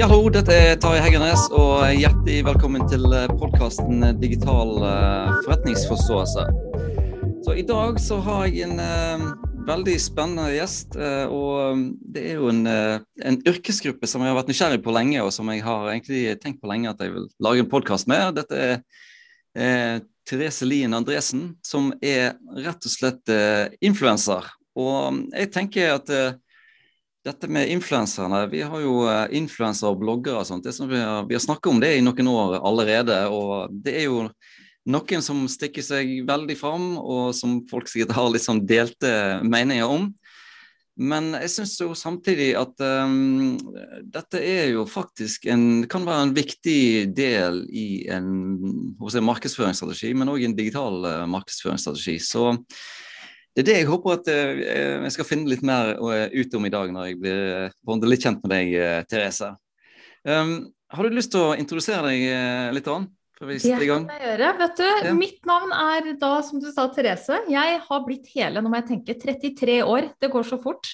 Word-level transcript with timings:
Hallo, 0.00 0.24
dette 0.32 0.54
er 0.56 0.78
Tarjei 0.80 1.02
Heggernes, 1.04 1.42
og 1.52 1.82
hjertelig 1.92 2.38
velkommen 2.46 2.86
til 2.88 3.04
podkasten 3.36 4.00
Digital 4.22 4.70
eh, 4.88 5.34
forretningsforståelse. 5.44 6.44
Så 7.44 7.56
I 7.60 7.64
dag 7.68 8.00
så 8.00 8.16
har 8.24 8.46
jeg 8.48 8.64
en 8.70 8.80
uh, 8.80 9.26
veldig 9.68 9.98
spennende 10.00 10.48
gjest. 10.54 10.96
Uh, 10.96 11.28
og 11.28 11.82
Det 12.08 12.24
er 12.30 12.40
jo 12.40 12.48
en, 12.48 12.62
uh, 12.64 13.04
en, 13.20 13.36
yrkesgruppe 13.52 14.08
som 14.08 14.24
jeg 14.24 14.32
har 14.32 14.38
vært 14.40 14.48
nysgjerrig 14.48 14.80
på 14.82 14.96
lenge, 14.96 15.20
og 15.20 15.28
som 15.36 15.52
jeg 15.52 15.60
har 15.66 15.90
egentlig 15.92 16.24
tenkt 16.40 16.62
på 16.64 16.72
lenge 16.72 16.88
at 16.88 17.04
jeg 17.04 17.12
vil 17.12 17.28
lage 17.44 17.66
en 17.66 17.70
podkast 17.76 18.08
med. 18.08 18.40
Dette 18.40 18.62
er 19.52 20.02
Therese 20.24 20.64
Lien 20.64 20.96
Andresen, 20.96 21.50
som 21.60 21.92
er 22.00 22.38
rett 22.64 22.88
og 22.88 22.96
slett 22.96 23.36
influenser. 23.84 24.48
Og 24.72 25.20
jeg 25.36 25.52
tenker 25.52 25.98
at 25.98 26.16
dette 27.24 27.48
med 27.48 27.70
influenserne. 27.70 28.46
Vi 28.50 28.62
har 28.66 28.82
jo 28.82 29.02
eh, 29.06 29.28
influensere 29.38 29.92
og 29.92 30.00
bloggere 30.02 30.40
og 30.40 30.48
sånt. 30.48 30.66
Vi 30.66 30.98
har, 30.98 31.26
vi 31.28 31.36
har 31.38 31.44
snakket 31.44 31.70
om 31.70 31.80
det 31.82 31.94
i 31.96 32.02
noen 32.04 32.32
år 32.32 32.58
allerede. 32.60 33.18
Og 33.30 33.70
det 33.84 33.94
er 34.00 34.08
jo 34.08 34.26
noen 34.90 35.22
som 35.22 35.44
stikker 35.50 35.84
seg 35.86 36.16
veldig 36.26 36.58
fram, 36.58 36.96
og 36.98 37.30
som 37.38 37.60
folk 37.70 37.90
sikkert 37.90 38.16
har 38.16 38.32
litt 38.34 38.46
sånn 38.46 38.64
delte 38.66 39.12
meninger 39.46 39.86
om. 39.86 40.10
Men 41.02 41.30
jeg 41.38 41.50
syns 41.54 41.78
jo 41.80 41.94
samtidig 41.96 42.50
at 42.58 42.82
um, 42.84 43.54
dette 44.12 44.42
er 44.44 44.74
jo 44.74 44.82
faktisk 44.84 45.46
en 45.48 45.86
kan 45.90 46.04
være 46.04 46.26
en 46.26 46.34
viktig 46.36 46.82
del 47.16 47.62
i 47.72 48.04
en 48.12 48.28
si, 49.08 49.22
markedsføringsstrategi, 49.24 50.12
men 50.18 50.28
òg 50.34 50.44
en 50.44 50.58
digital 50.58 50.98
uh, 51.06 51.14
markedsføringsstrategi. 51.32 52.18
Så 52.20 52.50
det 53.52 53.62
er 53.62 53.68
det 53.68 53.78
jeg 53.80 53.88
håper 53.90 54.18
at 54.18 54.28
uh, 54.32 54.60
jeg 55.06 55.14
skal 55.16 55.28
finne 55.28 55.50
litt 55.52 55.64
mer 55.66 55.94
uh, 56.00 56.28
ut 56.32 56.54
om 56.56 56.68
i 56.68 56.72
dag, 56.72 56.92
når 56.94 57.10
jeg 57.10 57.18
blir 57.20 57.72
uh, 57.72 58.06
litt 58.08 58.24
kjent 58.24 58.44
med 58.44 58.54
deg, 58.54 58.76
Therese. 59.10 59.50
Um, 60.24 60.54
har 60.92 61.08
du 61.08 61.16
lyst 61.16 61.32
til 61.34 61.50
å 61.50 61.56
introdusere 61.58 62.12
deg 62.12 62.76
litt? 62.76 62.88
Ann? 62.88 63.08
Det 63.42 63.58
kan 63.58 64.04
jeg 64.06 64.22
gjøre. 64.22 64.52
vet 64.60 64.76
du. 64.78 64.86
Ja. 64.86 65.14
Mitt 65.18 65.48
navn 65.48 65.72
er 65.74 66.12
da, 66.20 66.36
som 66.46 66.60
du 66.62 66.68
sa, 66.70 66.86
Therese. 66.94 67.40
Jeg 67.50 67.80
har 67.88 68.04
blitt 68.06 68.28
hele, 68.36 68.62
nå 68.62 68.70
må 68.70 68.78
jeg 68.78 68.90
tenke, 68.92 69.16
33 69.18 69.80
år. 69.82 70.12
Det 70.22 70.30
går 70.30 70.46
så 70.46 70.60
fort. 70.62 70.92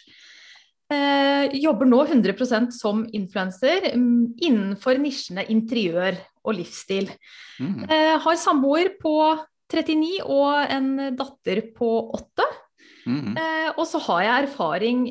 Eh, 0.89 1.59
jobber 1.61 1.85
nå 1.85 1.99
100% 2.07 2.73
som 2.73 3.03
influenser 3.13 3.91
um, 3.93 4.31
innenfor 4.41 4.97
nisjene 4.97 5.45
interiør 5.53 6.17
og 6.49 6.57
livsstil. 6.57 7.11
Mm. 7.61 7.83
Eh, 7.85 8.15
har 8.25 8.39
samboer 8.41 8.95
på 9.03 9.13
39 9.69 10.13
og 10.25 10.75
en 10.75 10.91
datter 11.19 11.63
på 11.77 11.89
8. 12.17 12.47
Mm. 13.09 13.33
Eh, 13.37 13.71
og 13.75 13.85
så 13.89 14.01
har 14.09 14.25
jeg 14.25 14.47
erfaring 14.49 15.09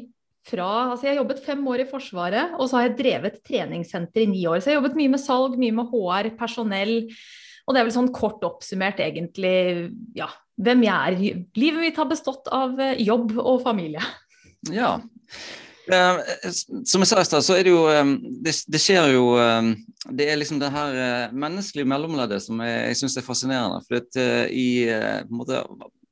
fra 0.48 0.68
Altså 0.94 1.08
jeg 1.08 1.12
har 1.12 1.22
jobbet 1.22 1.44
fem 1.44 1.66
år 1.68 1.82
i 1.84 1.90
Forsvaret, 1.90 2.54
og 2.56 2.70
så 2.70 2.78
har 2.78 2.88
jeg 2.88 2.98
drevet 3.02 3.42
treningssenter 3.44 4.24
i 4.24 4.30
ni 4.32 4.46
år. 4.48 4.62
Så 4.62 4.70
jeg 4.70 4.78
har 4.78 4.82
jobbet 4.82 4.96
mye 5.00 5.12
med 5.12 5.20
salg, 5.20 5.58
mye 5.60 5.76
med 5.76 5.92
HR, 5.92 6.30
personell. 6.40 6.96
Og 7.68 7.76
det 7.76 7.82
er 7.82 7.88
vel 7.90 7.96
sånn 7.98 8.14
kort 8.16 8.46
oppsummert 8.48 9.02
egentlig 9.04 9.92
ja, 10.16 10.30
hvem 10.56 10.86
jeg 10.88 10.96
er. 10.96 11.44
Livet 11.60 11.84
mitt 11.84 12.00
har 12.00 12.08
bestått 12.08 12.48
av 12.54 12.80
eh, 12.80 12.96
jobb 13.04 13.36
og 13.44 13.60
familie. 13.66 14.04
Ja. 14.72 14.96
Uh, 15.88 16.20
som 16.84 17.04
jeg 17.04 17.08
sa 17.08 17.22
i 17.22 17.28
stad, 17.28 17.46
så 17.46 17.56
er 17.56 17.68
det 17.68 17.72
jo 17.72 17.86
um, 17.88 18.18
det, 18.44 18.54
det, 18.68 18.82
skjer 18.84 19.14
jo 19.14 19.38
um, 19.40 19.70
Det 20.20 20.28
er 20.28 20.40
liksom 20.40 20.60
det 20.60 20.72
her 20.74 21.32
menneskelige 21.32 21.88
mellomleddet 21.88 22.44
som 22.44 22.60
jeg, 22.64 22.82
jeg 22.90 23.00
syns 23.02 23.18
er 23.20 23.26
fascinerende. 23.26 23.80
For 23.88 24.02
at, 24.02 24.20
i, 24.52 24.68
måte, 25.32 25.64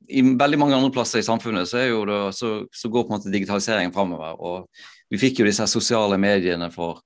i, 0.08 0.24
veldig 0.24 0.60
mange 0.62 0.78
andre 0.78 0.92
plasser 0.94 1.20
i 1.20 1.26
samfunnet 1.26 1.68
så, 1.68 1.84
det, 1.84 2.20
så, 2.36 2.58
så 2.72 2.92
går 2.92 3.06
på 3.06 3.12
en 3.12 3.18
måte 3.18 3.32
digitaliseringen 3.32 3.94
framover. 3.94 4.36
Og 4.40 5.12
vi 5.12 5.20
fikk 5.20 5.40
jo 5.40 5.48
disse 5.48 5.66
sosiale 5.70 6.18
mediene 6.20 6.70
for 6.74 7.02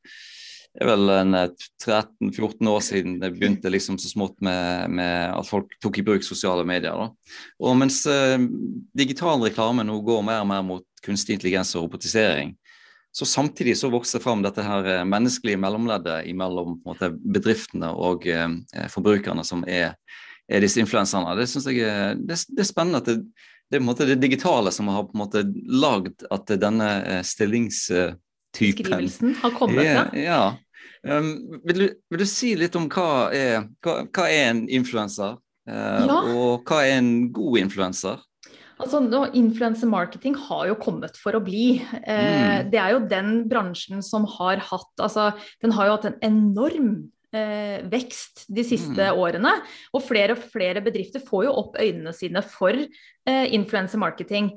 det 0.70 0.84
er 0.84 0.86
vel 0.92 1.10
en 1.10 1.34
13-14 1.34 2.68
år 2.70 2.82
siden 2.86 3.16
det 3.18 3.32
begynte 3.34 3.72
liksom 3.72 3.96
så 3.98 4.06
smått 4.06 4.36
med, 4.38 4.92
med, 4.94 5.32
at 5.34 5.48
folk 5.48 5.72
tok 5.82 5.98
i 5.98 6.04
bruk 6.06 6.22
sosiale 6.22 6.62
medier. 6.62 6.94
Da. 6.94 7.08
Og 7.66 7.74
mens 7.80 8.04
digital 8.94 9.42
reklame 9.42 9.82
nå 9.86 9.98
går 10.06 10.22
mer 10.28 10.44
og 10.44 10.50
mer 10.52 10.62
mot 10.68 10.86
kunstig 11.02 11.34
intelligens 11.34 11.74
og 11.74 11.88
robotisering, 11.88 12.54
så 13.12 13.26
Samtidig 13.26 13.76
så 13.78 13.90
vokser 13.90 14.22
fram 14.22 14.42
dette 14.42 14.62
her 14.62 14.86
eh, 14.86 15.04
menneskelige 15.04 15.58
mellomleddet 15.58 16.28
mellom 16.36 16.78
bedriftene 17.34 17.90
og 17.90 18.26
eh, 18.30 18.48
forbrukerne, 18.92 19.44
som 19.44 19.64
er, 19.66 19.96
er 20.48 20.62
disse 20.62 20.80
influenserne. 20.82 21.34
Det 21.38 21.48
synes 21.50 21.66
jeg 21.66 21.82
er, 21.86 22.14
det, 22.14 22.38
det 22.48 22.62
er 22.62 22.70
spennende 22.70 23.02
at 23.02 23.10
det, 23.10 23.18
det, 23.70 23.82
er 23.82 24.12
det 24.14 24.20
digitale 24.22 24.70
som 24.74 24.88
har 24.94 25.08
på 25.08 25.16
en 25.16 25.24
måte 25.24 25.44
lagd 25.66 26.26
at 26.30 26.54
denne 26.60 26.90
eh, 27.02 27.22
stillingstypen 27.26 28.18
Skrivelsen 28.50 29.36
har 29.42 29.52
kommet, 29.54 29.86
ja. 29.86 30.08
ja. 30.14 30.40
Um, 31.06 31.60
vil, 31.64 31.78
du, 31.78 31.84
vil, 32.10 32.18
du, 32.18 32.26
si 32.28 32.50
litt 32.58 32.74
om 32.76 32.88
hva 32.90 33.30
er, 33.32 33.62
hva, 33.80 34.00
hva 34.10 34.24
er 34.26 34.50
en 34.50 34.64
influenser, 34.68 35.38
uh, 35.70 36.02
ja. 36.02 36.16
og 36.34 36.66
hva 36.68 36.82
er 36.84 36.98
en 36.98 37.12
god 37.32 37.60
influenser? 37.62 38.18
Altså, 38.80 39.00
Influencer 39.36 39.90
marketing 39.90 40.36
har 40.48 40.66
jo 40.70 40.76
kommet 40.80 41.18
for 41.20 41.36
å 41.36 41.42
bli. 41.44 41.80
Eh, 42.02 42.64
mm. 42.64 42.70
Det 42.72 42.80
er 42.80 42.94
jo 42.94 43.06
den 43.10 43.32
bransjen 43.50 44.04
som 44.04 44.26
har 44.38 44.62
hatt 44.70 45.02
altså, 45.02 45.30
Den 45.62 45.74
har 45.76 45.88
jo 45.88 45.96
hatt 45.98 46.10
en 46.10 46.20
enorm 46.26 46.92
eh, 47.36 47.80
vekst 47.90 48.46
de 48.48 48.64
siste 48.66 49.10
mm. 49.10 49.20
årene. 49.20 49.56
Og 49.94 50.04
flere 50.06 50.36
og 50.36 50.44
flere 50.52 50.82
bedrifter 50.84 51.22
får 51.24 51.48
jo 51.48 51.56
opp 51.64 51.80
øynene 51.80 52.14
sine 52.16 52.44
for 52.46 52.76
eh, 52.76 53.46
influencer 53.56 54.00
marketing. 54.02 54.54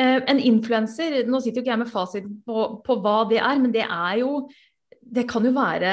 Eh, 0.00 0.18
en 0.30 0.40
influenser, 0.40 1.22
nå 1.28 1.42
sitter 1.42 1.60
jo 1.60 1.66
ikke 1.66 1.74
jeg 1.74 1.84
med 1.84 1.92
fasit 1.92 2.28
på, 2.46 2.66
på 2.86 2.98
hva 3.04 3.22
det 3.30 3.40
er, 3.42 3.60
men 3.60 3.74
det 3.74 3.86
er 3.86 4.20
jo 4.22 4.46
det 5.10 5.24
kan 5.30 5.44
jo 5.46 5.50
være 5.54 5.92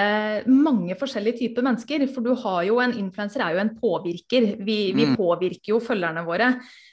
mange 0.52 0.96
forskjellige 1.00 1.40
typer 1.42 1.66
mennesker. 1.66 2.06
For 2.14 2.26
du 2.26 2.36
har 2.38 2.62
jo 2.68 2.78
en 2.84 2.94
influenser 3.00 3.42
er 3.44 3.56
jo 3.56 3.62
en 3.64 3.74
påvirker. 3.80 4.52
Vi, 4.62 4.78
vi 4.94 5.08
mm. 5.10 5.16
påvirker 5.18 5.74
jo 5.74 5.82
følgerne 5.82 6.24
våre. 6.28 6.52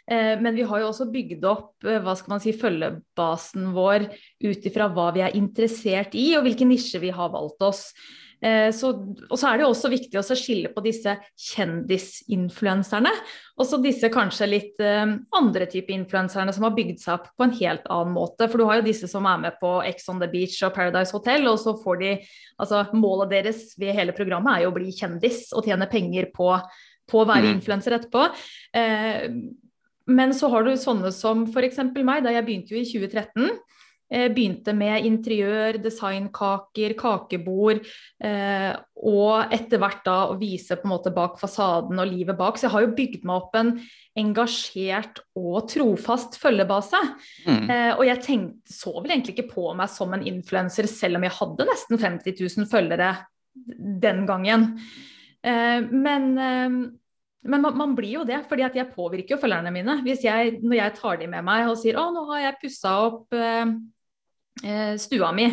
Eh, 0.09 0.35
men 0.41 0.57
vi 0.57 0.65
har 0.69 0.81
jo 0.81 0.89
også 0.89 1.11
bygd 1.13 1.45
opp 1.49 1.85
eh, 1.85 2.01
hva 2.05 2.17
skal 2.17 2.37
man 2.37 2.45
si, 2.45 2.55
følgebasen 2.57 3.71
vår 3.77 4.09
ut 4.45 4.69
ifra 4.71 4.89
hva 4.93 5.11
vi 5.17 5.25
er 5.25 5.37
interessert 5.37 6.17
i, 6.17 6.31
og 6.39 6.47
hvilken 6.49 6.73
nisje 6.73 7.01
vi 7.03 7.13
har 7.15 7.33
valgt 7.35 7.65
oss. 7.65 7.87
Eh, 8.45 8.69
så, 8.77 8.91
og 9.31 9.39
så 9.41 9.49
er 9.49 9.57
det 9.57 9.65
jo 9.65 9.71
også 9.73 9.89
viktig 9.93 10.19
å 10.21 10.37
skille 10.37 10.69
på 10.75 10.83
disse 10.85 11.15
kjendisinfluenserne, 11.47 13.13
og 13.57 13.69
så 13.69 13.79
disse 13.81 14.11
kanskje 14.13 14.49
litt 14.51 14.83
uh, 14.83 15.15
andre 15.39 15.69
type 15.71 15.95
influenserne 15.95 16.53
som 16.53 16.67
har 16.67 16.75
bygd 16.77 17.01
seg 17.01 17.15
opp 17.15 17.31
på 17.39 17.47
en 17.47 17.55
helt 17.57 17.87
annen 17.93 18.13
måte. 18.17 18.49
For 18.51 18.61
du 18.61 18.67
har 18.69 18.81
jo 18.81 18.89
disse 18.89 19.09
som 19.09 19.29
er 19.31 19.41
med 19.47 19.57
på 19.61 19.77
Ex 19.87 20.11
on 20.13 20.21
the 20.21 20.29
Beach 20.29 20.59
og 20.67 20.75
Paradise 20.77 21.15
Hotel, 21.17 21.47
og 21.49 21.61
så 21.63 21.77
får 21.81 22.03
de 22.03 22.17
Altså 22.55 22.85
målet 22.95 23.33
deres 23.33 23.63
ved 23.81 23.97
hele 23.97 24.13
programmet 24.15 24.53
er 24.53 24.63
jo 24.63 24.69
å 24.71 24.75
bli 24.77 24.93
kjendis 24.95 25.49
og 25.59 25.67
tjene 25.67 25.89
penger 25.91 26.29
på, 26.31 26.53
på 27.11 27.19
å 27.19 27.25
være 27.27 27.49
mm. 27.49 27.57
influenser 27.57 27.97
etterpå. 27.97 28.29
Eh, 28.79 29.25
men 30.07 30.35
så 30.39 30.51
har 30.53 30.63
du 30.63 30.77
sånne 30.79 31.11
som 31.17 31.43
f.eks. 31.49 31.81
meg, 31.97 32.23
da 32.23 32.31
jeg 32.31 32.47
begynte 32.47 32.77
jo 32.77 32.79
i 32.79 32.87
2013. 32.87 33.51
Eh, 34.15 34.29
begynte 34.31 34.71
med 34.77 35.07
interiør, 35.09 35.81
designkaker, 35.83 36.93
kakebord, 36.99 37.81
eh, 38.23 38.71
og 39.03 39.53
etter 39.55 39.81
hvert 39.83 40.05
da 40.07 40.19
å 40.31 40.37
vise 40.39 40.77
på 40.79 40.87
en 40.87 40.93
måte 40.93 41.11
bak 41.15 41.41
fasaden 41.41 41.99
og 41.99 42.11
livet 42.13 42.39
bak. 42.39 42.59
Så 42.59 42.69
jeg 42.69 42.75
har 42.77 42.85
jo 42.85 42.95
bygd 42.95 43.27
meg 43.27 43.41
opp 43.41 43.59
en 43.59 43.73
engasjert 44.21 45.19
og 45.35 45.67
trofast 45.73 46.39
følgebase. 46.39 47.01
Mm. 47.49 47.65
Eh, 47.67 47.93
og 47.97 48.05
jeg 48.07 48.23
tenkte, 48.23 48.77
så 48.77 48.95
vel 49.01 49.17
egentlig 49.17 49.35
ikke 49.35 49.51
på 49.51 49.73
meg 49.75 49.91
som 49.91 50.15
en 50.15 50.27
influenser, 50.31 50.87
selv 50.91 51.19
om 51.19 51.27
jeg 51.27 51.39
hadde 51.41 51.71
nesten 51.73 52.03
50 52.07 52.39
000 52.39 52.71
følgere 52.71 53.17
den 53.55 54.27
gangen. 54.29 54.77
Men 55.45 56.31
men 57.45 57.61
man, 57.61 57.75
man, 57.77 57.91
blir 57.93 58.15
jo 58.15 58.23
det, 58.25 58.39
fordi 58.49 58.65
jeg 58.65 58.93
påvirker 58.95 59.35
jo 59.35 59.41
følgerne 59.43 59.69
mine. 59.69 59.99
Hvis 60.01 60.23
jeg, 60.25 60.63
når 60.65 60.79
jeg 60.79 60.95
tar 60.97 61.19
de 61.21 61.27
med 61.29 61.45
meg 61.45 61.69
og 61.69 61.77
sier 61.77 61.99
å, 62.01 62.07
nå 62.15 62.23
har 62.31 62.41
jeg 62.47 62.61
pussa 62.63 62.95
opp 63.05 63.37
Eh, 63.37 63.67
stua 65.01 65.33
mi, 65.35 65.49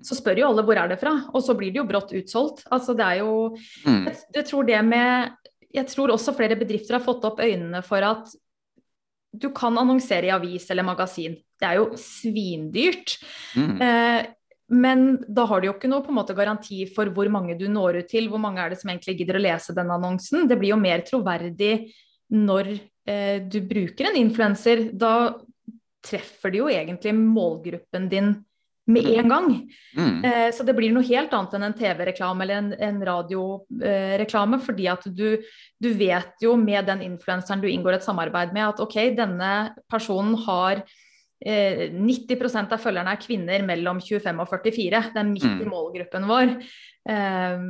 så 0.00 0.16
spør 0.16 0.40
jo 0.40 0.46
alle 0.48 0.62
hvor 0.64 0.78
er 0.80 0.88
det 0.88 0.96
fra, 1.00 1.12
og 1.28 1.42
så 1.44 1.54
blir 1.58 1.74
det 1.74 1.80
jo 1.80 1.86
brått 1.88 2.14
utsolgt. 2.16 2.62
Altså 2.72 2.94
det 2.96 3.04
er 3.04 3.18
jo 3.20 3.34
mm. 3.52 4.06
jeg, 4.08 4.16
jeg, 4.38 4.46
tror 4.48 4.66
det 4.68 4.80
med 4.86 5.34
Jeg 5.76 5.90
tror 5.92 6.12
også 6.14 6.34
flere 6.38 6.56
bedrifter 6.56 6.96
har 6.96 7.04
fått 7.04 7.26
opp 7.28 7.42
øynene 7.44 7.82
for 7.84 8.06
at 8.06 8.32
du 9.36 9.50
kan 9.54 9.76
annonsere 9.78 10.30
i 10.30 10.32
avis 10.34 10.70
eller 10.72 10.86
magasin. 10.86 11.36
Det 11.60 11.68
er 11.68 11.78
jo 11.80 11.90
svindyrt. 12.00 13.16
Mm. 13.56 13.76
Eh, 13.82 14.28
men 14.66 15.04
da 15.28 15.44
har 15.46 15.62
du 15.62 15.68
jo 15.68 15.76
ikke 15.76 15.90
noe 15.90 16.02
på 16.02 16.10
en 16.10 16.18
måte 16.18 16.34
garanti 16.36 16.80
for 16.90 17.10
hvor 17.14 17.28
mange 17.32 17.54
du 17.58 17.66
når 17.70 18.02
ut 18.02 18.10
til. 18.10 18.30
Hvor 18.32 18.42
mange 18.42 18.62
er 18.62 18.72
det 18.72 18.80
som 18.80 18.90
egentlig 18.90 19.18
gidder 19.20 19.38
å 19.38 19.44
lese 19.44 19.76
den 19.76 19.92
annonsen? 19.94 20.48
Det 20.50 20.58
blir 20.58 20.74
jo 20.74 20.80
mer 20.80 21.04
troverdig 21.06 21.74
når 22.34 22.72
eh, 23.06 23.38
du 23.46 23.60
bruker 23.68 24.10
en 24.10 24.18
influenser. 24.18 24.88
Da 24.92 25.36
treffer 26.06 26.54
det 26.54 26.62
jo 26.62 26.70
egentlig 26.72 27.14
målgruppen 27.18 28.10
din 28.12 28.36
med 28.86 29.04
mm. 29.04 29.18
en 29.18 29.28
gang. 29.28 29.70
Mm. 29.96 30.24
Eh, 30.24 30.54
så 30.54 30.62
det 30.62 30.74
blir 30.78 30.92
noe 30.94 31.06
helt 31.06 31.32
annet 31.34 31.56
enn 31.58 31.66
en 31.66 31.76
TV-reklame 31.76 32.44
eller 32.44 32.60
en, 32.60 32.68
en 32.88 33.00
radioreklame. 33.08 34.60
Eh, 34.60 34.66
fordi 34.68 34.86
at 34.92 35.08
du, 35.10 35.26
du, 35.82 35.90
vet 35.98 36.42
jo 36.42 36.54
med 36.60 36.86
den 36.86 37.02
influenseren 37.08 37.62
du 37.62 37.68
inngår 37.70 37.98
et 37.98 38.06
samarbeid 38.06 38.54
med, 38.54 38.68
at 38.68 38.82
ok, 38.82 39.00
denne 39.18 39.52
personen 39.90 40.36
har 40.46 40.84
eh, 41.42 41.88
90% 41.90 42.76
av 42.76 42.82
følgerne 42.82 43.14
er 43.16 43.22
kvinner 43.22 43.64
mellom 43.66 43.98
25 44.02 44.44
og 44.44 44.52
44. 44.54 45.02
Det 45.14 45.22
er 45.22 45.32
midt 45.32 45.48
i 45.48 45.56
Mm. 45.56 45.72
målgruppen 45.72 46.28
vår. 46.30 46.52
Eh, 47.10 47.64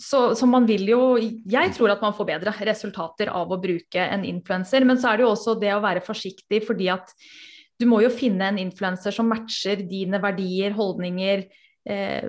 så, 0.00 0.20
så 0.36 0.48
man 0.48 0.68
vil 0.68 0.84
jo 0.88 1.00
Jeg 1.20 1.72
tror 1.76 1.92
at 1.92 2.04
man 2.04 2.14
får 2.16 2.28
bedre 2.28 2.54
resultater 2.68 3.32
av 3.32 3.48
å 3.48 3.60
bruke 3.60 4.04
en 4.04 4.28
influenser. 4.28 4.84
Men 4.84 5.00
så 5.00 5.14
er 5.14 5.16
det 5.16 5.26
jo 5.26 5.32
også 5.32 5.56
det 5.56 5.72
å 5.72 5.80
være 5.80 6.04
forsiktig, 6.04 6.60
fordi 6.68 6.92
at 6.92 7.16
du 7.82 7.88
må 7.90 8.00
jo 8.04 8.12
finne 8.14 8.52
en 8.52 8.60
influenser 8.62 9.14
som 9.14 9.28
matcher 9.30 9.82
dine 9.90 10.20
verdier, 10.22 10.74
holdninger. 10.78 11.44
Eh, 11.82 12.28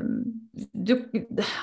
du, 0.74 0.96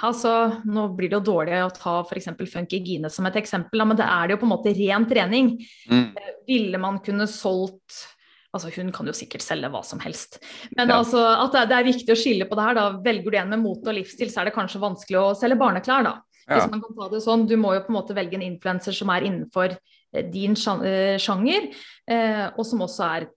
altså, 0.06 0.34
nå 0.62 0.86
blir 0.94 1.10
det 1.10 1.18
jo 1.18 1.26
dårlig 1.32 1.58
å 1.64 1.72
ta 1.74 1.96
f.eks. 2.04 2.30
Funky 2.52 2.78
Gine 2.86 3.10
som 3.10 3.26
et 3.26 3.40
eksempel, 3.40 3.82
men 3.82 3.98
det 3.98 4.06
er 4.06 4.28
det 4.30 4.36
jo 4.36 4.42
på 4.44 4.48
en 4.48 4.54
måte 4.54 4.74
ren 4.78 5.08
trening. 5.10 5.56
Mm. 5.90 6.08
Ville 6.48 6.80
man 6.82 7.02
kunne 7.04 7.28
solgt 7.30 8.06
Altså 8.50 8.66
Hun 8.74 8.88
kan 8.90 9.06
jo 9.06 9.12
sikkert 9.14 9.44
selge 9.44 9.68
hva 9.70 9.78
som 9.86 10.00
helst. 10.02 10.40
Men 10.74 10.90
Ja. 10.90 10.96
altså, 10.98 11.20
at 11.22 11.52
det, 11.54 11.68
det 11.70 11.76
er 11.76 11.86
viktig 11.86 12.10
å 12.10 12.18
skille 12.18 12.48
på 12.50 12.56
det 12.58 12.64
her. 12.64 12.74
da, 12.74 12.86
Velger 13.04 13.30
du 13.30 13.36
en 13.38 13.52
med 13.52 13.62
mote 13.62 13.92
og 13.92 13.94
livsstil, 13.94 14.26
så 14.26 14.40
er 14.40 14.48
det 14.48 14.56
kanskje 14.56 14.82
vanskelig 14.82 15.20
å 15.20 15.36
selge 15.38 15.58
barneklær. 15.60 16.02
da. 16.02 16.14
Ja. 16.48 16.56
Hvis 16.56 16.70
man 16.72 16.82
kan 16.82 16.96
ta 16.98 17.08
det 17.12 17.22
sånn, 17.22 17.46
Du 17.46 17.54
må 17.56 17.74
jo 17.76 17.84
på 17.86 17.92
en 17.94 17.98
måte 18.00 18.16
velge 18.16 18.34
en 18.34 18.42
influenser 18.42 18.96
som 18.96 19.12
er 19.14 19.28
innenfor 19.28 19.76
eh, 19.76 20.24
din 20.34 20.58
eh, 20.58 21.14
sjanger, 21.22 21.70
eh, 22.10 22.50
og 22.50 22.66
som 22.66 22.82
også 22.82 23.06
er 23.06 23.28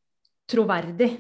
troverdig. 0.50 1.12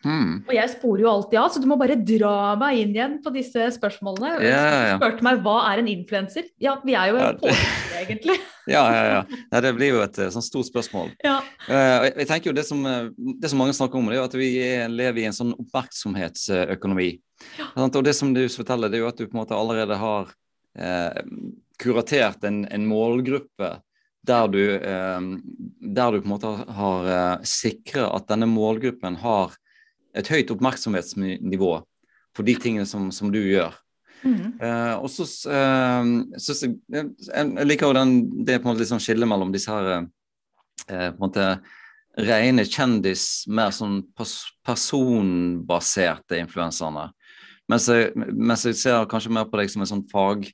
Mm. 0.00 0.46
Og 0.48 0.52
jeg 0.56 0.72
sporer 0.72 1.02
jo 1.02 1.08
alltid 1.10 1.36
av, 1.36 1.48
så 1.52 1.60
du 1.60 1.66
må 1.68 1.76
bare 1.80 1.98
dra 1.98 2.54
meg 2.56 2.78
inn 2.80 2.94
igjen 2.94 3.18
på 3.20 3.32
disse 3.34 3.66
spørsmålene. 3.76 4.38
Ja, 4.40 4.48
ja, 4.48 4.78
ja. 4.88 4.94
Du 4.96 5.02
spurte 5.02 5.26
meg 5.26 5.42
hva 5.44 5.56
er 5.68 5.82
en 5.82 5.90
influenser? 5.92 6.46
Ja, 6.62 6.78
vi 6.84 6.94
er 6.96 7.10
jo 7.10 7.18
Ja, 7.20 7.26
en 7.28 7.36
det- 7.36 7.42
pådriver, 7.42 7.98
egentlig. 8.04 8.38
Ja, 8.70 8.84
ja, 8.94 9.04
ja. 9.50 9.60
Det 9.64 9.70
blir 9.74 9.96
jo 9.96 10.02
et 10.04 10.18
sånn 10.30 10.44
stort 10.46 10.68
spørsmål. 10.68 11.08
Ja. 11.24 11.40
Eh, 11.66 12.04
jeg, 12.04 12.12
jeg 12.20 12.26
tenker 12.28 12.50
jo 12.50 12.54
Det 12.54 12.64
som, 12.68 12.84
eh, 12.86 13.08
det 13.40 13.50
som 13.50 13.58
mange 13.58 13.74
snakker 13.74 13.98
om, 13.98 14.06
det 14.06 14.14
er 14.14 14.20
jo 14.20 14.28
at 14.28 14.36
vi 14.38 14.50
er, 14.62 14.84
lever 14.92 15.24
i 15.24 15.26
en 15.26 15.34
sånn 15.34 15.50
oppmerksomhetsøkonomi. 15.56 17.08
Og 17.74 18.04
det 18.04 18.14
som 18.14 18.30
du 18.36 18.44
forteller, 18.52 18.92
det 18.92 19.00
er 19.00 19.02
jo 19.02 19.10
at 19.10 19.18
du 19.18 19.26
på 19.26 19.34
en 19.34 19.40
måte 19.40 19.56
allerede 19.56 19.96
har 19.98 20.30
uh, 20.78 21.20
kuratert 21.80 22.44
en, 22.46 22.62
en 22.70 22.86
målgruppe 22.86 23.72
der 24.26 24.48
du, 24.52 24.62
eh, 24.76 25.20
der 25.80 26.12
du 26.12 26.20
på 26.20 26.28
en 26.28 26.34
måte 26.34 26.52
har 26.76 27.10
eh, 27.10 27.46
sikra 27.48 28.10
at 28.16 28.28
denne 28.28 28.48
målgruppen 28.50 29.20
har 29.22 29.56
et 30.16 30.28
høyt 30.28 30.50
oppmerksomhetsnivå 30.52 31.72
på 32.36 32.46
de 32.46 32.56
tingene 32.60 32.86
som, 32.86 33.08
som 33.14 33.30
du 33.32 33.40
gjør. 33.40 33.74
Mm. 34.20 34.60
Eh, 34.60 34.94
og 35.00 35.08
så 35.10 35.24
synes 35.24 36.62
jeg, 36.62 36.74
jeg, 36.92 37.66
liker 37.66 37.88
jo 37.88 37.96
den, 37.96 38.16
det 38.44 38.60
på 38.60 38.68
en 38.68 38.74
måte 38.74 38.82
liksom 38.82 39.00
skillet 39.00 39.22
skille 39.22 39.30
mellom 39.30 39.52
disse 39.54 39.72
her 39.72 39.92
eh, 39.96 41.08
på 41.08 41.16
en 41.16 41.22
måte 41.22 41.46
rene 42.20 42.66
kjendis, 42.66 43.46
mer 43.48 43.70
sånn 43.72 44.02
pers 44.18 44.34
personbaserte 44.66 46.40
influenserne. 46.42 47.08
Mens 47.70 47.86
jeg, 47.88 48.10
mens 48.34 48.66
jeg 48.66 48.76
ser 48.76 49.06
kanskje 49.10 49.32
mer 49.32 49.46
på 49.48 49.60
deg 49.60 49.70
som 49.70 49.84
en 49.84 49.92
sånn 49.92 50.08
fag, 50.10 50.48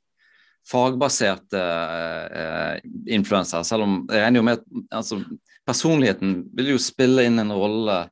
fagbaserte 0.66 1.62
eh, 1.62 2.80
influenser. 3.14 3.64
Selv 3.66 3.86
om 3.86 3.98
jeg 4.10 4.22
regner 4.24 4.40
jo 4.40 4.46
med 4.48 4.58
at 4.58 4.98
altså, 5.00 5.20
personligheten 5.66 6.40
vil 6.56 6.74
jo 6.74 6.82
spille 6.82 7.26
inn 7.28 7.42
en 7.42 7.54
rolle 7.54 8.04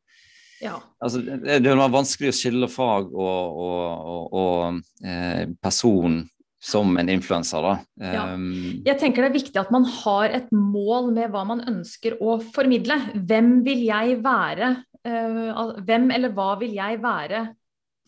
ja. 0.62 0.78
Altså, 1.02 1.18
det 1.20 1.58
er 1.58 1.74
jo 1.74 1.86
vanskelig 1.92 2.30
å 2.30 2.36
skille 2.38 2.68
fag 2.72 3.10
og, 3.12 3.58
og, 3.66 4.06
og, 4.14 4.36
og 4.38 5.04
eh, 5.04 5.50
person 5.60 6.22
som 6.64 6.94
en 6.96 7.10
influenser, 7.12 7.60
da. 7.60 7.72
Ja. 8.00 8.22
Um, 8.32 8.78
Jeg 8.86 8.96
tenker 9.02 9.26
det 9.26 9.28
er 9.28 9.34
viktig 9.34 9.60
at 9.60 9.74
man 9.74 9.84
har 9.84 10.32
et 10.32 10.46
mål 10.54 11.10
med 11.12 11.34
hva 11.34 11.42
man 11.50 11.60
ønsker 11.68 12.16
å 12.24 12.38
formidle. 12.54 12.96
Hvem 13.12 13.58
vil 13.66 13.84
jeg 13.90 14.16
være? 14.24 14.70
eh, 15.04 15.76
hvem 15.84 16.10
eller 16.14 16.32
hva 16.34 16.54
vil 16.60 16.74
jeg 16.76 17.00
være 17.02 17.46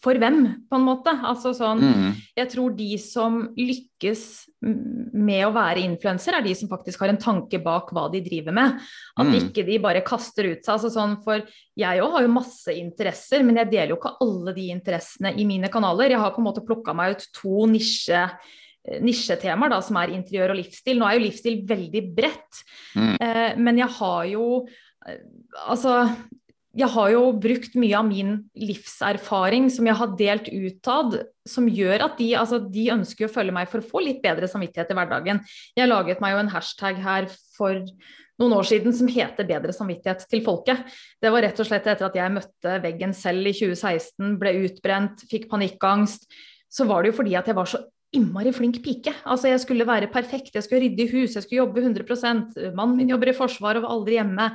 for 0.06 0.18
hvem, 0.22 0.36
på 0.70 0.78
en 0.78 0.84
måte? 0.86 1.10
Altså 1.26 1.50
sånn, 1.56 1.80
mm, 1.82 2.10
Jeg 2.38 2.50
tror 2.52 2.74
de 2.78 2.88
som 3.02 3.40
lykkes 3.58 4.22
med 4.62 5.42
å 5.46 5.52
være 5.54 5.82
influenser, 5.82 6.36
er 6.38 6.44
de 6.46 6.54
som 6.58 6.68
faktisk 6.70 7.00
har 7.02 7.10
en 7.12 7.18
tanke 7.20 7.58
bak 7.62 7.90
hva 7.94 8.06
de 8.12 8.20
driver 8.24 8.54
med. 8.54 8.80
At 9.18 9.26
Mm. 9.26 9.34
ikke 9.40 9.64
de 9.66 9.78
bare 9.82 10.02
kaster 10.06 10.46
ut 10.52 10.62
seg. 10.64 10.74
Altså 10.76 10.90
sånn, 10.94 11.16
for 11.24 11.42
jeg 11.76 12.00
òg 12.02 12.12
har 12.12 12.22
jo 12.22 12.28
masse 12.36 12.68
interesser, 12.76 13.42
men 13.42 13.56
jeg 13.56 13.70
deler 13.70 13.88
jo 13.94 13.96
ikke 13.98 14.16
alle 14.22 14.54
de 14.54 14.68
interessene 14.70 15.34
i 15.38 15.44
mine 15.44 15.68
kanaler. 15.68 16.10
Jeg 16.10 16.18
har 16.22 16.30
på 16.32 16.38
en 16.38 16.48
måte 16.52 16.64
plukka 16.66 16.94
meg 16.94 17.16
ut 17.16 17.26
to 17.32 17.66
nisje 17.66 18.30
eh, 18.88 19.00
nisjetemaer 19.02 19.70
da, 19.70 19.80
som 19.82 19.96
er 19.96 20.14
interiør 20.14 20.50
og 20.54 20.60
livsstil. 20.62 20.98
Nå 20.98 21.06
er 21.10 21.18
jo 21.18 21.26
livsstil 21.26 21.66
veldig 21.66 22.14
bredt, 22.14 22.62
Mm. 22.94 23.16
eh, 23.20 23.56
men 23.56 23.76
jeg 23.78 23.88
har 23.88 24.24
jo 24.26 24.66
eh, 25.08 25.18
Altså, 25.68 26.06
jeg 26.76 26.92
har 26.92 27.08
jo 27.14 27.22
brukt 27.40 27.76
mye 27.80 27.96
av 27.96 28.04
min 28.04 28.34
livserfaring 28.58 29.70
som 29.72 29.86
jeg 29.88 29.96
har 29.96 30.12
delt 30.18 30.50
utad, 30.52 31.16
som 31.48 31.70
gjør 31.72 32.04
at 32.04 32.20
de, 32.20 32.28
altså, 32.36 32.60
de 32.60 32.90
ønsker 32.92 33.26
å 33.26 33.32
følge 33.32 33.54
meg 33.56 33.70
for 33.72 33.80
å 33.80 33.88
få 33.94 34.02
litt 34.04 34.20
bedre 34.24 34.48
samvittighet 34.50 34.92
i 34.92 34.98
hverdagen. 34.98 35.40
Jeg 35.78 35.88
laget 35.88 36.20
meg 36.20 36.34
jo 36.34 36.42
en 36.42 36.52
hashtag 36.52 37.00
her 37.00 37.30
for 37.56 37.80
noen 38.36 38.56
år 38.58 38.68
siden 38.68 38.92
som 38.92 39.08
heter 39.08 39.48
'bedre 39.48 39.72
samvittighet 39.72 40.26
til 40.28 40.44
folket'. 40.44 40.84
Det 41.22 41.32
var 41.32 41.46
rett 41.46 41.60
og 41.60 41.66
slett 41.66 41.86
etter 41.88 42.10
at 42.10 42.18
jeg 42.18 42.34
møtte 42.34 42.76
veggen 42.84 43.14
selv 43.16 43.48
i 43.48 43.56
2016, 43.56 44.36
ble 44.36 44.52
utbrent, 44.68 45.24
fikk 45.30 45.48
panikkangst. 45.48 46.28
Så 46.68 46.84
var 46.84 47.02
det 47.02 47.14
jo 47.14 47.22
fordi 47.22 47.36
at 47.38 47.46
jeg 47.48 47.56
var 47.56 47.64
så 47.70 47.80
innmari 48.14 48.52
flink 48.54 48.78
pike. 48.84 49.12
Altså 49.26 49.50
Jeg 49.50 49.62
skulle 49.62 49.86
være 49.88 50.10
perfekt, 50.12 50.54
jeg 50.54 50.64
skulle 50.64 50.84
rydde 50.84 51.04
i 51.04 51.10
hus, 51.10 51.34
jeg 51.36 51.44
skulle 51.44 51.64
jobbe 51.64 51.82
100% 51.82 52.74
Mannen 52.76 52.96
min 52.96 53.10
jobber 53.10 53.32
i 53.32 53.36
Forsvaret 53.36 53.80
og 53.80 53.86
var 53.86 53.96
aldri 53.96 54.18
hjemme. 54.18 54.50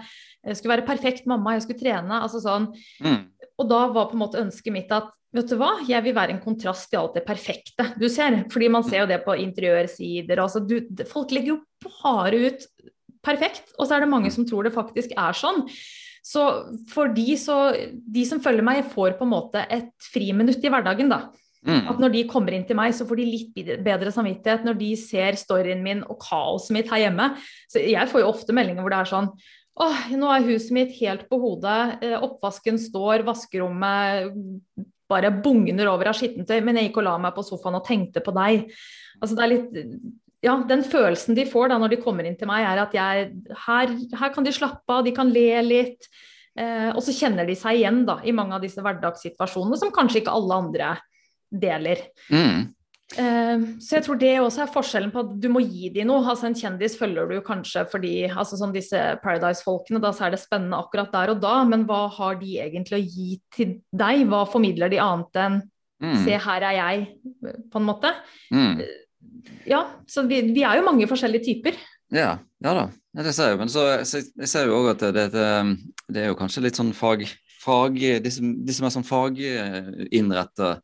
Jeg 0.48 0.58
skulle 0.58 0.76
være 0.78 0.88
perfekt 0.88 1.28
mamma, 1.30 1.56
jeg 1.58 1.66
skulle 1.68 1.82
trene. 1.82 2.22
altså 2.22 2.42
sånn. 2.44 2.70
mm, 3.04 3.20
Og 3.62 3.70
da 3.70 3.82
var 3.94 4.10
på 4.10 4.18
en 4.18 4.24
måte 4.24 4.42
ønsket 4.42 4.74
mitt 4.74 4.94
at 4.96 5.12
vet 5.32 5.48
du 5.48 5.56
hva, 5.60 5.78
jeg 5.88 6.04
vil 6.04 6.16
være 6.16 6.36
en 6.36 6.44
kontrast 6.44 6.90
til 6.92 7.00
alt 7.00 7.16
det 7.16 7.26
perfekte 7.28 7.92
du 8.00 8.08
ser. 8.12 8.44
Fordi 8.52 8.68
man 8.72 8.84
ser 8.84 9.04
jo 9.04 9.10
det 9.12 9.22
på 9.24 9.38
interiørsider. 9.40 10.42
Altså 10.44 10.64
du, 10.64 10.80
folk 11.08 11.32
legger 11.32 11.56
jo 11.56 11.62
bare 11.86 12.48
ut 12.48 12.66
perfekt, 13.24 13.70
og 13.78 13.86
så 13.86 13.96
er 13.96 14.04
det 14.04 14.12
mange 14.12 14.32
som 14.34 14.48
tror 14.50 14.66
det 14.66 14.74
faktisk 14.76 15.14
er 15.14 15.38
sånn. 15.38 15.64
Så 16.26 16.42
for 16.92 17.10
de, 17.14 17.34
så, 17.40 17.74
de 17.92 18.24
som 18.30 18.42
følger 18.44 18.66
meg, 18.66 18.84
får 18.94 19.16
på 19.18 19.26
en 19.26 19.34
måte 19.34 19.64
et 19.74 19.94
friminutt 20.12 20.62
i 20.62 20.74
hverdagen, 20.74 21.10
da. 21.10 21.30
Mm, 21.68 21.88
At 21.92 22.02
når 22.02 22.14
de 22.16 22.28
kommer 22.30 22.56
inn 22.56 22.68
til 22.68 22.78
meg, 22.80 22.94
så 22.98 23.08
får 23.08 23.22
de 23.22 23.30
litt 23.30 23.74
bedre 23.86 24.14
samvittighet 24.14 24.68
når 24.68 24.78
de 24.80 24.92
ser 25.00 25.40
storyen 25.40 25.84
min 25.86 26.04
og 26.08 26.20
kaoset 26.24 26.76
mitt 26.78 26.92
her 26.94 27.06
hjemme. 27.06 27.32
Så 27.72 27.84
jeg 27.84 28.12
får 28.12 28.24
jo 28.24 28.32
ofte 28.32 28.56
meldinger 28.56 28.86
hvor 28.86 28.94
det 28.96 29.02
er 29.02 29.12
sånn 29.16 29.34
Åh, 29.82 30.10
nå 30.20 30.28
er 30.28 30.44
huset 30.50 30.74
mitt 30.76 30.92
helt 31.00 31.30
på 31.30 31.38
hodet. 31.40 32.04
eh, 32.04 32.18
Oppvasken 32.20 32.76
står, 32.78 33.24
vaskerommet 33.26 34.36
bare 35.10 35.32
bugner 35.32 35.88
over 35.90 36.12
av 36.12 36.18
skittentøy. 36.20 36.60
Men 36.62 36.78
jeg 36.78 36.90
gikk 36.90 37.00
og 37.00 37.08
la 37.08 37.14
meg 37.24 37.34
på 37.38 37.46
sofaen 37.48 37.80
og 37.80 37.86
tenkte 37.88 38.22
på 38.24 38.34
deg. 38.36 38.68
Altså 39.22 39.38
det 39.38 39.46
er 39.46 39.54
litt 39.54 39.80
ja, 40.42 40.56
den 40.68 40.82
følelsen 40.84 41.38
de 41.38 41.46
får 41.46 41.70
da 41.70 41.78
når 41.78 41.94
de 41.94 42.02
kommer 42.02 42.26
inn 42.26 42.36
til 42.38 42.50
meg, 42.50 42.66
er 42.66 42.82
at 42.82 42.96
jeg, 42.98 43.30
her, 43.68 43.92
her 44.18 44.32
kan 44.34 44.46
de 44.46 44.54
slappe 44.56 44.90
av, 44.90 45.04
de 45.06 45.14
kan 45.14 45.30
le 45.30 45.62
litt. 45.64 46.10
Eh, 46.58 46.90
og 46.92 47.00
så 47.06 47.14
kjenner 47.16 47.48
de 47.48 47.56
seg 47.56 47.80
igjen 47.80 48.02
da, 48.08 48.18
i 48.26 48.34
mange 48.36 48.58
av 48.58 48.64
disse 48.66 48.82
hverdagssituasjonene 48.84 49.78
som 49.80 49.94
kanskje 49.94 50.24
ikke 50.24 50.34
alle 50.36 50.58
andre 50.66 50.96
deler. 51.52 52.08
mm, 52.32 52.70
Eh, 53.20 53.64
så 53.84 53.98
jeg 53.98 54.06
tror 54.06 54.20
det 54.20 54.32
også 54.40 54.62
er 54.64 54.72
forskjellen 54.72 55.12
på 55.12 55.24
at 55.26 55.32
du 55.44 55.50
må 55.52 55.62
gi 55.66 55.90
dem 55.92 56.08
noe. 56.10 56.24
Altså 56.24 56.48
En 56.48 56.56
kjendis 56.58 56.96
følger 57.00 57.28
du 57.28 57.42
kanskje 57.46 57.84
fordi 57.92 58.14
altså 58.30 58.60
som 58.60 58.74
disse 58.76 59.00
Paradise-folkene, 59.24 60.02
da 60.04 60.14
så 60.16 60.28
er 60.28 60.36
det 60.36 60.42
spennende 60.44 60.80
akkurat 60.80 61.12
der 61.14 61.34
og 61.34 61.42
da, 61.44 61.58
men 61.68 61.86
hva 61.90 62.06
har 62.16 62.40
de 62.40 62.58
egentlig 62.64 63.00
å 63.00 63.04
gi 63.04 63.30
til 63.56 63.78
deg? 63.92 64.26
Hva 64.32 64.46
formidler 64.50 64.92
de 64.92 65.02
annet 65.04 65.42
enn 65.44 65.60
mm, 66.04 66.18
'se, 66.24 66.40
her 66.48 66.68
er 66.70 66.78
jeg', 66.80 67.08
på 67.72 67.82
en 67.82 67.90
måte? 67.90 68.16
mm. 68.52 68.84
Ja, 69.66 69.86
så 70.10 70.24
vi, 70.28 70.42
vi 70.54 70.64
er 70.66 70.78
jo 70.78 70.86
mange 70.86 71.08
forskjellige 71.10 71.46
typer. 71.46 71.78
Ja, 72.14 72.38
ja 72.62 72.74
da. 72.78 72.90
Det 73.24 73.34
ser 73.36 73.52
jeg. 73.52 73.58
Men 73.60 73.70
så, 73.70 73.84
så 74.06 74.22
jeg 74.22 74.50
ser 74.50 74.68
jo 74.68 74.78
òg 74.80 74.92
at 74.94 75.02
det, 75.16 75.26
det, 75.34 75.48
det 76.08 76.22
er 76.22 76.28
jo 76.30 76.38
kanskje 76.38 76.64
litt 76.66 76.78
sånn 76.78 76.94
fag, 76.94 77.26
fag 77.62 77.98
de, 77.98 78.32
som, 78.32 78.52
de 78.66 78.76
som 78.76 78.88
er 78.88 78.94
sånn 78.94 79.08
faginnretta 79.08 80.76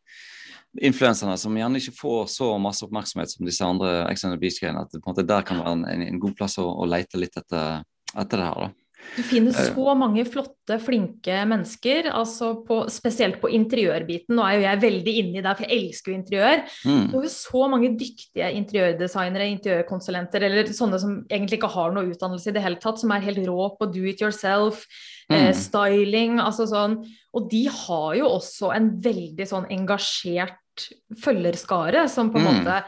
influenserne, 0.82 1.38
som 1.40 1.56
gjerne 1.58 1.82
ikke 1.82 1.96
får 1.98 2.28
så 2.34 2.50
masse 2.62 2.86
oppmerksomhet 2.86 3.32
som 3.34 3.48
disse 3.48 3.66
andre 3.66 4.02
Ex 4.12 4.26
on 4.28 4.34
the 4.36 4.42
Beach-greiene, 4.42 4.84
at 4.84 4.92
det 4.94 5.02
på 5.02 5.10
en 5.10 5.16
måte 5.16 5.28
der 5.28 5.46
kan 5.48 5.62
være 5.64 5.78
en, 5.78 6.04
en 6.10 6.20
god 6.22 6.36
plass 6.38 6.60
å, 6.62 6.68
å 6.68 6.90
lete 6.90 7.22
litt 7.22 7.38
etter, 7.40 7.82
etter 8.14 8.44
det 8.44 8.50
her. 8.50 8.68
da. 8.68 8.88
Du 9.16 9.24
finner 9.24 9.54
Eh. 9.54 9.74
så 9.74 9.94
mange 9.96 10.26
flotte, 10.26 10.78
flinke 10.84 11.46
mennesker, 11.48 12.10
altså 12.12 12.66
på, 12.68 12.90
spesielt 12.92 13.40
på 13.42 13.50
interiørbiten. 13.50 14.36
Nå 14.36 14.44
er 14.44 14.58
jo 14.58 14.66
jeg 14.66 14.82
veldig 14.82 15.14
inni 15.22 15.42
der, 15.42 15.56
for 15.56 15.66
jeg 15.66 15.80
elsker 15.80 16.12
jo 16.12 16.18
interiør. 16.18 16.64
Mm. 16.86 17.06
Du 17.12 17.18
har 17.18 17.28
jo 17.28 17.34
så 17.34 17.68
mange 17.72 17.94
dyktige 17.98 18.52
interiørdesignere, 18.60 19.50
interiørkonsulenter, 19.56 20.48
eller 20.50 20.74
sånne 20.74 21.00
som 21.00 21.20
egentlig 21.30 21.62
ikke 21.62 21.72
har 21.78 21.94
noe 21.96 22.12
utdannelse 22.12 22.52
i 22.52 22.58
det 22.58 22.66
hele 22.66 22.82
tatt, 22.84 23.00
som 23.00 23.14
er 23.14 23.26
helt 23.26 23.46
rå 23.48 23.70
på 23.80 23.90
do 23.94 24.04
it 24.10 24.22
yourself, 24.22 24.84
Mm. 25.30 25.54
styling, 25.54 26.38
altså 26.40 26.68
sånn. 26.70 26.94
Og 27.36 27.50
de 27.52 27.66
har 27.68 28.16
jo 28.16 28.30
også 28.30 28.74
en 28.76 28.90
veldig 29.02 29.48
sånn 29.50 29.66
engasjert 29.70 30.88
følgerskare, 31.20 32.08
som 32.10 32.32
på 32.32 32.40
en 32.40 32.46
Mm. 32.46 32.64
måte 32.64 32.84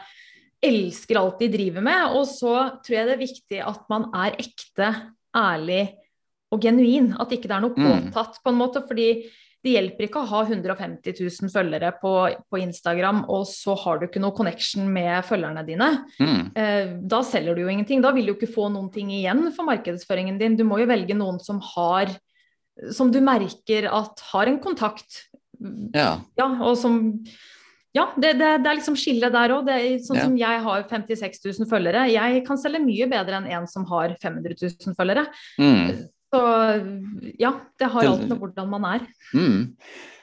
elsker 0.62 1.16
alt 1.16 1.38
de 1.38 1.48
driver 1.48 1.80
med. 1.82 2.16
Og 2.16 2.24
så 2.26 2.80
tror 2.82 2.96
jeg 2.96 3.06
det 3.06 3.14
er 3.18 3.26
viktig 3.26 3.66
at 3.66 3.84
man 3.90 4.10
er 4.14 4.36
ekte, 4.38 4.94
ærlig 5.34 5.94
og 6.52 6.60
genuin. 6.60 7.14
At 7.20 7.30
ikke 7.30 7.48
det 7.48 7.52
er 7.52 7.60
noe 7.60 7.74
Mm. 7.76 8.10
påtatt, 8.12 8.38
på 8.44 8.48
en 8.48 8.58
måte. 8.58 8.86
Fordi 8.86 9.24
det 9.62 9.74
hjelper 9.74 10.08
ikke 10.08 10.22
å 10.22 10.26
ha 10.26 10.44
150 10.44 11.12
000 11.20 11.50
følgere 11.50 11.92
på, 12.00 12.34
på 12.50 12.58
Instagram, 12.62 13.26
og 13.28 13.44
så 13.46 13.76
har 13.78 13.98
du 13.98 14.06
ikke 14.06 14.20
noe 14.20 14.32
connection 14.34 14.90
med 14.90 15.22
følgerne 15.24 15.66
dine. 15.66 16.04
Mm. 16.18 16.52
Eh, 16.56 16.86
da 17.06 17.20
selger 17.20 17.54
du 17.54 17.60
jo 17.62 17.68
ingenting. 17.68 18.00
Da 18.00 18.10
vil 18.12 18.24
du 18.26 18.34
ikke 18.34 18.48
få 18.54 18.70
noen 18.72 18.90
ting 18.90 19.08
igjen 19.10 19.52
for 19.52 19.64
markedsføringen 19.64 20.38
din. 20.38 20.56
Du 20.56 20.64
må 20.64 20.78
jo 20.80 20.86
velge 20.86 21.14
noen 21.14 21.38
som 21.38 21.60
har 21.60 22.06
Som 22.96 23.10
du 23.12 23.20
merker 23.20 23.88
at 23.92 24.20
har 24.32 24.46
en 24.50 24.58
kontakt. 24.62 25.26
Ja. 25.94 26.20
Ja, 26.38 26.46
og 26.64 26.76
som 26.80 27.24
Ja, 27.92 28.04
det, 28.14 28.36
det, 28.38 28.48
det 28.62 28.70
er 28.70 28.76
liksom 28.78 28.94
skille 28.96 29.28
der 29.34 29.50
òg. 29.50 29.66
Sånn 30.06 30.16
Ja. 30.20 30.24
som 30.28 30.36
jeg 30.38 30.60
har 30.62 30.84
56 30.88 31.40
000 31.58 31.66
følgere. 31.68 32.04
Jeg 32.12 32.44
kan 32.46 32.56
selge 32.56 32.78
mye 32.84 33.08
bedre 33.10 33.40
enn 33.40 33.48
en 33.50 33.66
som 33.66 33.84
har 33.90 34.14
500 34.22 34.54
000 34.86 34.94
følgere. 34.94 35.26
Mm. 35.58 36.06
Så 36.30 36.42
ja, 37.42 37.50
det 37.80 37.88
har 37.90 38.06
alt 38.06 38.28
med 38.30 38.38
hvordan 38.38 38.70
man 38.70 38.84
er. 38.92 39.06
Mm. 39.34 39.74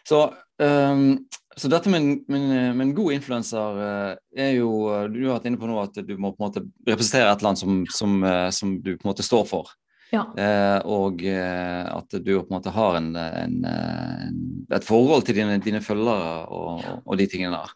Så, 0.07 0.21
um, 0.63 1.25
så 1.59 1.67
dette 1.67 1.91
med, 1.91 2.23
en- 2.31 2.93
god 2.95 3.11
influenser 3.17 3.81
eh, 3.83 4.15
er 4.47 4.53
jo 4.55 4.69
Du 5.11 5.19
har 5.27 5.35
vært 5.41 5.49
inne 5.49 5.59
på 5.59 5.67
nå 5.67 5.75
at 5.83 5.99
du 6.07 6.13
må 6.15 6.31
på 6.31 6.39
en 6.39 6.47
måte 6.47 6.63
representere 6.87 7.33
et 7.33 7.43
land 7.43 7.59
som, 7.59 7.81
som, 7.91 8.23
eh, 8.23 8.47
som 8.55 8.77
du 8.79 8.93
på 8.95 9.03
en 9.03 9.11
måte 9.11 9.25
står 9.27 9.43
for. 9.49 9.67
Ja. 10.13 10.23
Eh, 10.39 10.79
og 10.87 11.23
eh, 11.27 11.83
at 11.91 12.13
du 12.23 12.29
på 12.37 12.45
en 12.45 12.53
måte 12.55 12.71
har 12.71 12.95
en, 13.01 13.09
en, 13.17 13.57
en, 13.67 14.37
et 14.71 14.85
forhold 14.87 15.25
til 15.27 15.35
dine, 15.35 15.57
dine 15.63 15.81
følgere 15.83 16.45
og, 16.47 16.85
og 17.03 17.17
de 17.19 17.27
tingene 17.27 17.57
der. 17.57 17.73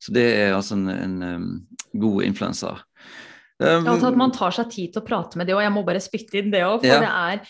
Så 0.00 0.14
det 0.16 0.24
er 0.38 0.56
altså 0.56 0.78
en, 0.78 0.88
en 0.88 1.14
em, 1.28 1.46
god 2.00 2.24
influenser. 2.24 2.80
Um, 3.62 3.84
Ja, 3.86 3.94
at 3.94 4.16
man 4.18 4.32
tar 4.34 4.52
seg 4.56 4.72
tid 4.72 4.94
til 4.94 5.02
å 5.02 5.06
prate 5.06 5.38
med 5.38 5.46
det, 5.48 5.54
og 5.56 5.62
jeg 5.62 5.72
må 5.72 5.84
bare 5.86 6.02
spytte 6.02 6.40
inn 6.40 6.50
det 6.52 6.64
òg. 6.66 6.80
For 6.82 6.90
Ja. 6.90 6.98
det 7.04 7.12
er 7.12 7.44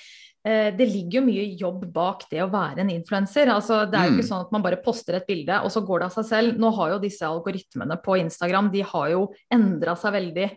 eh, 0.44 0.70
det 0.76 0.86
ligger 0.90 1.20
jo 1.20 1.26
mye 1.30 1.46
jobb 1.58 1.86
bak 1.94 2.26
det 2.30 2.42
å 2.44 2.50
være 2.52 2.82
en 2.84 2.90
influenser. 2.92 3.48
Altså, 3.54 3.84
det 3.90 3.96
er 3.98 4.10
jo 4.10 4.12
Mm. 4.12 4.18
ikke 4.20 4.28
sånn 4.28 4.44
at 4.44 4.52
man 4.52 4.62
bare 4.66 4.82
poster 4.84 5.14
et 5.16 5.26
bilde, 5.26 5.62
og 5.64 5.70
så 5.72 5.80
går 5.86 6.00
det 6.02 6.10
av 6.10 6.16
seg 6.18 6.26
selv. 6.28 6.58
Nå 6.60 6.74
har 6.76 6.90
jo 6.92 6.98
disse 7.06 7.22
algoritmene 7.24 7.96
på 8.04 8.18
Instagram 8.20 8.70
de 8.74 8.82
har 8.82 9.08
jo 9.14 9.28
endra 9.50 9.94
seg 9.96 10.12
veldig. 10.18 10.50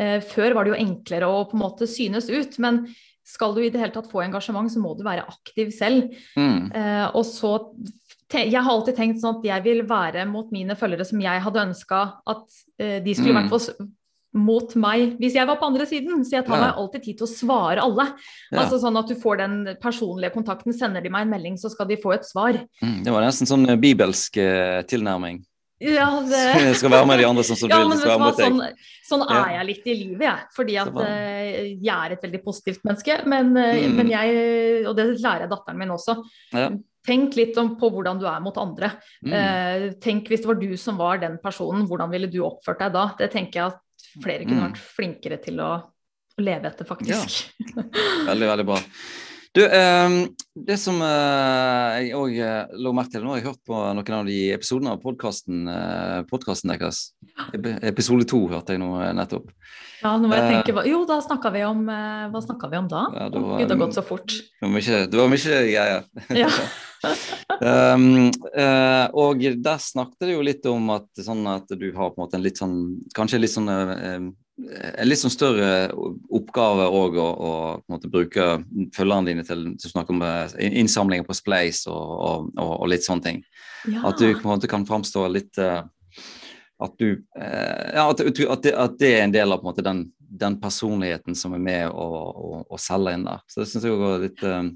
Eh, 0.00 0.18
før 0.20 0.54
var 0.54 0.64
det 0.64 0.72
jo 0.74 0.82
enklere 0.86 1.26
å 1.30 1.46
på 1.50 1.54
en 1.58 1.62
måte 1.62 1.86
synes 1.86 2.28
ut, 2.30 2.58
men 2.58 2.82
skal 3.30 3.54
du 3.56 3.62
i 3.62 3.70
det 3.70 3.80
hele 3.80 3.94
tatt 3.94 4.10
få 4.10 4.24
engasjement, 4.26 4.70
så 4.72 4.82
må 4.82 4.96
du 4.98 5.04
være 5.06 5.26
aktiv 5.30 5.70
selv. 5.76 6.10
mm, 6.36 6.72
Uh, 6.74 7.06
og 7.14 7.24
så 7.24 7.54
Jeg 8.30 8.52
har 8.62 8.70
alltid 8.70 8.94
tenkt 8.94 9.18
sånn 9.22 9.40
at 9.40 9.44
jeg 9.48 9.62
vil 9.64 9.80
være 9.90 10.22
mot 10.30 10.52
mine 10.54 10.76
følgere 10.78 11.04
som 11.06 11.18
jeg 11.22 11.40
hadde 11.42 11.64
ønska 11.66 12.02
at 12.30 12.44
uh, 12.78 12.98
de 13.02 13.14
skulle 13.14 13.34
Mm. 13.34 13.48
vært 13.50 13.88
mot 14.32 14.76
meg 14.78 15.16
hvis 15.18 15.34
jeg 15.34 15.46
var 15.48 15.56
på 15.58 15.66
andre 15.66 15.86
siden. 15.90 16.22
Så 16.22 16.36
jeg 16.36 16.44
tar 16.46 16.54
Ja. 16.60 16.66
meg 16.68 16.76
alltid 16.78 17.02
tid 17.02 17.18
til 17.18 17.26
å 17.26 17.30
svare 17.34 17.82
alle. 17.82 18.04
ja. 18.52 18.60
Altså 18.62 18.78
sånn 18.78 18.96
at 18.96 19.08
du 19.08 19.16
får 19.18 19.38
den 19.38 19.76
personlige 19.82 20.30
kontakten. 20.32 20.72
Sender 20.72 21.00
de 21.02 21.10
meg 21.10 21.22
en 21.22 21.30
melding, 21.30 21.56
så 21.58 21.68
skal 21.68 21.86
de 21.88 21.96
få 21.96 22.14
et 22.14 22.22
svar. 22.22 22.52
mm, 22.82 23.02
det 23.02 23.10
var 23.12 23.22
nesten 23.22 23.46
sånn 23.50 23.66
bibelsk 23.80 24.36
eh, 24.36 24.82
tilnærming. 24.86 25.44
Ja, 25.80 26.08
det... 26.28 26.40
Jeg 26.68 26.76
skal 26.76 26.90
være 26.92 27.06
med 27.08 27.18
de 27.22 27.24
andre 27.24 27.42
som 27.46 27.56
Ja, 27.70 27.78
vil. 27.80 27.88
men 27.88 27.98
skal 27.98 28.10
være 28.12 28.20
mot 28.20 28.36
deg. 28.36 28.52
sånn, 28.52 28.84
sånn 29.08 29.24
Ja. 29.30 29.38
er 29.46 29.52
jeg 29.58 29.66
litt 29.70 29.86
i 29.88 29.94
livet, 29.96 30.24
jeg. 30.26 30.46
Fordi 30.56 30.76
at 30.82 30.98
eh, 31.06 31.60
jeg 31.80 31.96
er 31.96 32.12
et 32.16 32.22
veldig 32.26 32.40
positivt 32.44 32.84
menneske. 32.84 33.16
Men, 33.26 33.56
uh, 33.56 33.74
Mm. 33.80 33.94
men 33.96 34.10
jeg, 34.12 34.86
og 34.86 34.96
det 34.96 35.06
lærer 35.20 35.46
jeg 35.46 35.50
datteren 35.54 35.78
min 35.80 35.88
også. 35.96 36.18
Ja. 36.52 36.68
Tenk 37.06 37.34
litt 37.34 37.56
om, 37.56 37.76
på 37.80 37.88
hvordan 37.90 38.18
du 38.20 38.26
er 38.28 38.40
mot 38.44 38.56
andre. 38.60 38.92
Mm. 39.24 39.32
Uh, 39.32 39.86
tenk 40.04 40.28
hvis 40.28 40.42
det 40.44 40.50
var 40.52 40.60
du 40.60 40.76
som 40.76 40.98
var 41.00 41.16
den 41.22 41.38
personen, 41.42 41.86
hvordan 41.88 42.10
ville 42.12 42.28
du 42.30 42.42
oppført 42.44 42.78
deg 42.84 42.92
da? 42.92 43.06
Det 43.16 43.30
tenker 43.32 43.52
jeg 43.62 43.72
at 43.72 43.80
flere 44.22 44.44
kunne 44.44 44.60
Mm. 44.60 44.68
vært 44.68 44.84
flinkere 44.98 45.40
til 45.42 45.56
å 45.64 45.70
leve 46.38 46.68
etter, 46.68 46.84
faktisk. 46.84 47.48
Veldig, 48.28 48.46
veldig 48.52 48.66
bra. 48.68 48.78
Du, 49.50 49.64
eh, 49.66 50.10
det 50.54 50.76
som 50.78 51.00
eh, 51.02 51.94
jeg 52.04 52.10
òg 52.14 52.36
eh, 52.38 52.74
lå 52.78 52.92
merke 52.94 53.16
til 53.16 53.24
Nå 53.24 53.32
har 53.32 53.40
jeg 53.40 53.48
hørt 53.48 53.62
på 53.66 53.78
noen 53.98 54.14
av 54.20 54.28
de 54.28 54.36
episodene 54.54 54.92
av 54.94 55.00
podkasten 55.02 55.64
eh, 55.66 56.76
deres. 56.76 57.00
Ep- 57.50 57.66
Episode 57.90 58.28
to 58.30 58.44
hørte 58.52 58.76
jeg 58.76 58.82
nå 58.82 58.92
nettopp. 59.18 59.48
Ja, 60.04 60.12
nå 60.22 60.30
må 60.30 60.38
jeg 60.38 60.52
tenke, 60.54 60.74
hva, 60.76 60.84
Jo, 60.86 61.02
da 61.08 61.18
snakka 61.20 61.50
vi 61.52 61.64
om 61.66 61.82
Hva 61.90 62.40
snakka 62.40 62.70
vi 62.70 62.78
om 62.78 62.86
da? 62.88 63.02
Ja, 63.16 63.26
det 63.28 63.42
var- 63.42 63.58
Gud, 63.58 63.66
det 63.66 63.74
har 63.74 63.82
gått 63.82 63.98
så 63.98 64.04
fort. 64.06 64.30
Det 64.30 64.62
var 64.62 64.72
mye, 64.76 65.00
det 65.10 65.18
var 65.18 65.32
mye 65.34 65.58
greier. 65.66 66.06
Ja. 66.38 66.52
Um, 67.60 68.06
eh, 68.62 69.06
og 69.18 69.42
der 69.66 69.82
snakket 69.82 70.28
det 70.28 70.36
jo 70.36 70.46
litt 70.46 70.70
om 70.70 70.94
at, 70.94 71.10
sånn 71.18 71.42
at 71.50 71.74
du 71.74 71.88
har 71.98 72.14
på 72.14 72.20
en 72.20 72.22
måte 72.22 72.38
en 72.38 72.46
litt 72.46 72.62
sånn 72.62 72.78
Kanskje 73.18 73.42
litt 73.42 73.56
sånn 73.56 73.66
en 74.68 75.08
litt 75.08 75.20
sånn 75.20 75.32
større 75.32 75.90
oppgave 76.30 76.86
òg 76.92 77.16
å, 77.20 77.28
å 77.30 77.52
måte 77.90 78.10
bruke 78.12 78.46
følgerne 78.94 79.30
dine 79.30 79.44
til 79.46 79.72
å 79.72 79.92
snakke 79.92 80.14
om 80.14 80.24
eh, 80.26 80.54
innsamlinger 80.82 81.26
på 81.26 81.36
Splace 81.36 81.90
og, 81.90 82.12
og, 82.16 82.50
og, 82.56 82.74
og 82.76 82.90
litt 82.92 83.06
sånne 83.06 83.26
ting. 83.26 83.40
Ja. 83.88 84.04
At 84.10 84.20
du 84.20 84.28
måte 84.44 84.70
kan 84.70 84.84
framstå 84.88 85.24
litt 85.32 85.56
uh, 85.56 85.80
At 86.84 86.98
du 87.00 87.06
uh, 87.16 87.86
Ja, 87.96 88.10
at, 88.10 88.20
at, 88.20 88.62
det, 88.66 88.74
at 88.76 88.98
det 89.00 89.12
er 89.14 89.22
en 89.24 89.32
del 89.32 89.54
av 89.54 89.62
på 89.62 89.64
en 89.64 89.70
måte 89.70 89.84
den, 89.86 90.02
den 90.30 90.54
personligheten 90.62 91.34
som 91.34 91.54
er 91.56 91.62
med 91.62 91.90
å, 91.90 92.04
å, 92.30 92.50
å 92.70 92.78
selge 92.78 93.16
inn 93.16 93.24
der. 93.26 93.40
Så 93.50 93.60
det 93.60 93.66
syns 93.66 93.82
jeg 93.86 93.94
òg 93.96 94.02
er 94.06 94.20
litt 94.22 94.42
eh, 94.46 94.68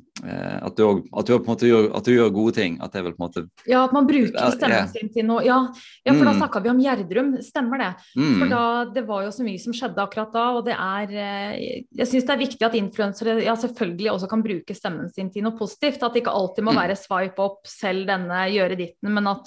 at, 0.67 0.75
du 0.75 0.83
at, 1.15 1.29
du 1.29 1.31
på 1.37 1.45
en 1.45 1.51
måte 1.53 1.69
gjør, 1.69 1.87
at 1.95 2.09
du 2.09 2.11
gjør 2.11 2.33
gode 2.35 2.55
ting. 2.57 2.79
At 2.83 2.91
det 2.95 2.99
er 3.01 3.07
vel 3.07 3.15
på 3.15 3.23
en 3.23 3.27
måte 3.29 3.45
Ja, 3.71 3.85
at 3.87 3.95
man 3.95 4.09
bruker 4.09 4.51
stemmen 4.57 4.89
sin 4.91 5.13
til 5.15 5.29
noe. 5.29 5.45
Ja, 5.47 5.61
ja 6.03 6.15
for 6.17 6.25
da 6.27 6.33
Mm. 6.35 6.41
snakka 6.41 6.63
vi 6.65 6.73
om 6.73 6.81
Gjerdrum, 6.83 7.29
stemmer 7.47 7.79
det? 7.85 7.91
mm, 8.19 8.33
For 8.41 8.51
da, 8.51 8.63
det 8.97 9.05
var 9.07 9.23
jo 9.29 9.31
så 9.37 9.47
mye 9.47 9.61
som 9.63 9.77
skjedde 9.77 10.03
akkurat 10.03 10.33
da, 10.35 10.47
og 10.59 10.65
det 10.67 10.75
er 10.75 11.15
eh, 11.15 11.85
Jeg 11.95 12.11
syns 12.11 12.27
det 12.27 12.35
er 12.35 12.43
viktig 12.43 12.67
at 12.67 12.75
influensere 12.81 13.37
ja, 13.45 13.55
selvfølgelig 13.55 14.11
også 14.17 14.31
kan 14.35 14.43
bruke 14.43 14.75
stemmen 14.75 15.13
sin 15.15 15.31
til 15.31 15.47
noe 15.47 15.55
positivt. 15.59 16.03
At 16.03 16.13
det 16.17 16.25
ikke 16.25 16.35
alltid 16.35 16.67
må 16.67 16.75
Mm. 16.75 16.81
være 16.83 16.99
swipe 16.99 17.39
opp, 17.39 17.63
selv 17.71 18.09
denne, 18.11 18.43
gjøre 18.51 18.75
ditten, 18.81 19.15
men 19.15 19.27
at, 19.31 19.47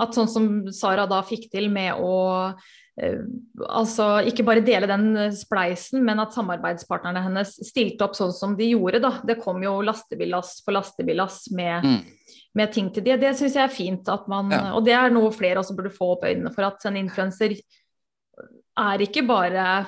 at 0.00 0.12
sånn 0.12 0.28
som 0.28 0.50
Sara 0.72 1.06
da 1.08 1.22
fikk 1.24 1.48
til 1.50 1.70
med 1.72 1.96
å 1.96 2.12
eh, 2.52 2.60
altså 3.68 4.06
ikke 4.28 4.44
bare 4.46 4.64
dele 4.64 4.88
den 4.90 5.32
spleisen, 5.36 6.02
men 6.04 6.20
at 6.22 6.34
samarbeidspartnerne 6.36 7.22
hennes 7.24 7.54
stilte 7.68 8.06
opp 8.06 8.16
sånn 8.18 8.32
som 8.36 8.56
de 8.58 8.70
gjorde. 8.72 9.00
da. 9.02 9.12
Det 9.26 9.38
kom 9.42 9.62
jo 9.64 9.78
lastebillass 9.86 10.58
på 10.66 10.74
lastebillass 10.74 11.50
med, 11.56 11.86
mm, 11.86 12.38
med 12.60 12.72
ting 12.74 12.90
til 12.94 13.06
de. 13.06 13.16
Det 13.20 13.34
syns 13.38 13.56
jeg 13.56 13.64
er 13.64 13.74
fint 13.74 14.08
at 14.12 14.28
man 14.28 14.50
Ja. 14.50 14.62
Og 14.74 14.84
det 14.84 14.96
er 14.96 15.10
noe 15.10 15.32
flere 15.32 15.60
også 15.62 15.76
burde 15.76 15.94
få 15.94 16.14
opp 16.16 16.24
øynene 16.28 16.52
for, 16.54 16.64
at 16.68 16.84
en 16.86 16.96
influenser 17.00 17.56
er 18.80 19.02
ikke 19.04 19.26
bare 19.26 19.86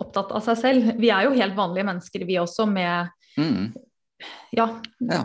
opptatt 0.00 0.32
av 0.32 0.44
seg 0.44 0.56
selv. 0.56 0.94
Vi 1.00 1.10
er 1.12 1.26
jo 1.26 1.36
helt 1.36 1.56
vanlige 1.56 1.88
mennesker, 1.88 2.24
vi 2.26 2.38
også, 2.40 2.66
med 2.66 3.10
mm. 3.36 3.72
Ja. 4.52 4.68
Ja. 5.00 5.24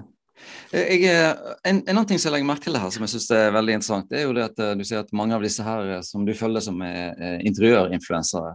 Jeg, 0.74 1.06
eh, 1.08 1.32
en, 1.64 1.80
en 1.80 1.94
annen 1.94 2.08
ting 2.10 2.20
som 2.20 2.30
jeg 2.30 2.38
legger 2.38 2.50
merke 2.50 2.68
til 2.68 2.78
her, 2.80 2.92
som 2.94 3.06
jeg 3.06 3.14
synes 3.16 3.30
er 3.38 3.56
veldig 3.56 3.78
interessant, 3.78 4.10
det 4.12 4.20
er 4.20 4.28
jo 4.28 4.36
det 4.36 4.46
at 4.50 4.62
eh, 4.62 4.76
du 4.78 4.84
sier 4.88 5.04
at 5.04 5.16
mange 5.16 5.38
av 5.38 5.46
disse 5.46 5.66
her 5.66 5.98
eh, 5.98 6.04
som 6.06 6.26
du 6.28 6.34
følger 6.38 6.66
som 6.66 6.82
er 6.86 7.16
eh, 7.16 7.38
interiørinfluensere, 7.48 8.54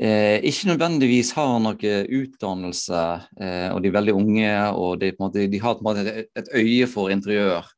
eh, 0.00 0.38
ikke 0.48 0.72
nødvendigvis 0.72 1.34
har 1.36 1.56
noe 1.62 1.94
utdannelse, 2.20 3.04
eh, 3.40 3.68
og 3.74 3.82
de 3.84 3.92
er 3.92 3.98
veldig 3.98 4.16
unge, 4.16 4.50
og 4.72 4.98
de, 5.02 5.12
måte, 5.20 5.46
de 5.52 5.62
har 5.62 5.80
et, 6.02 6.30
et 6.42 6.52
øye 6.62 6.90
for 6.90 7.12
interiør. 7.14 7.68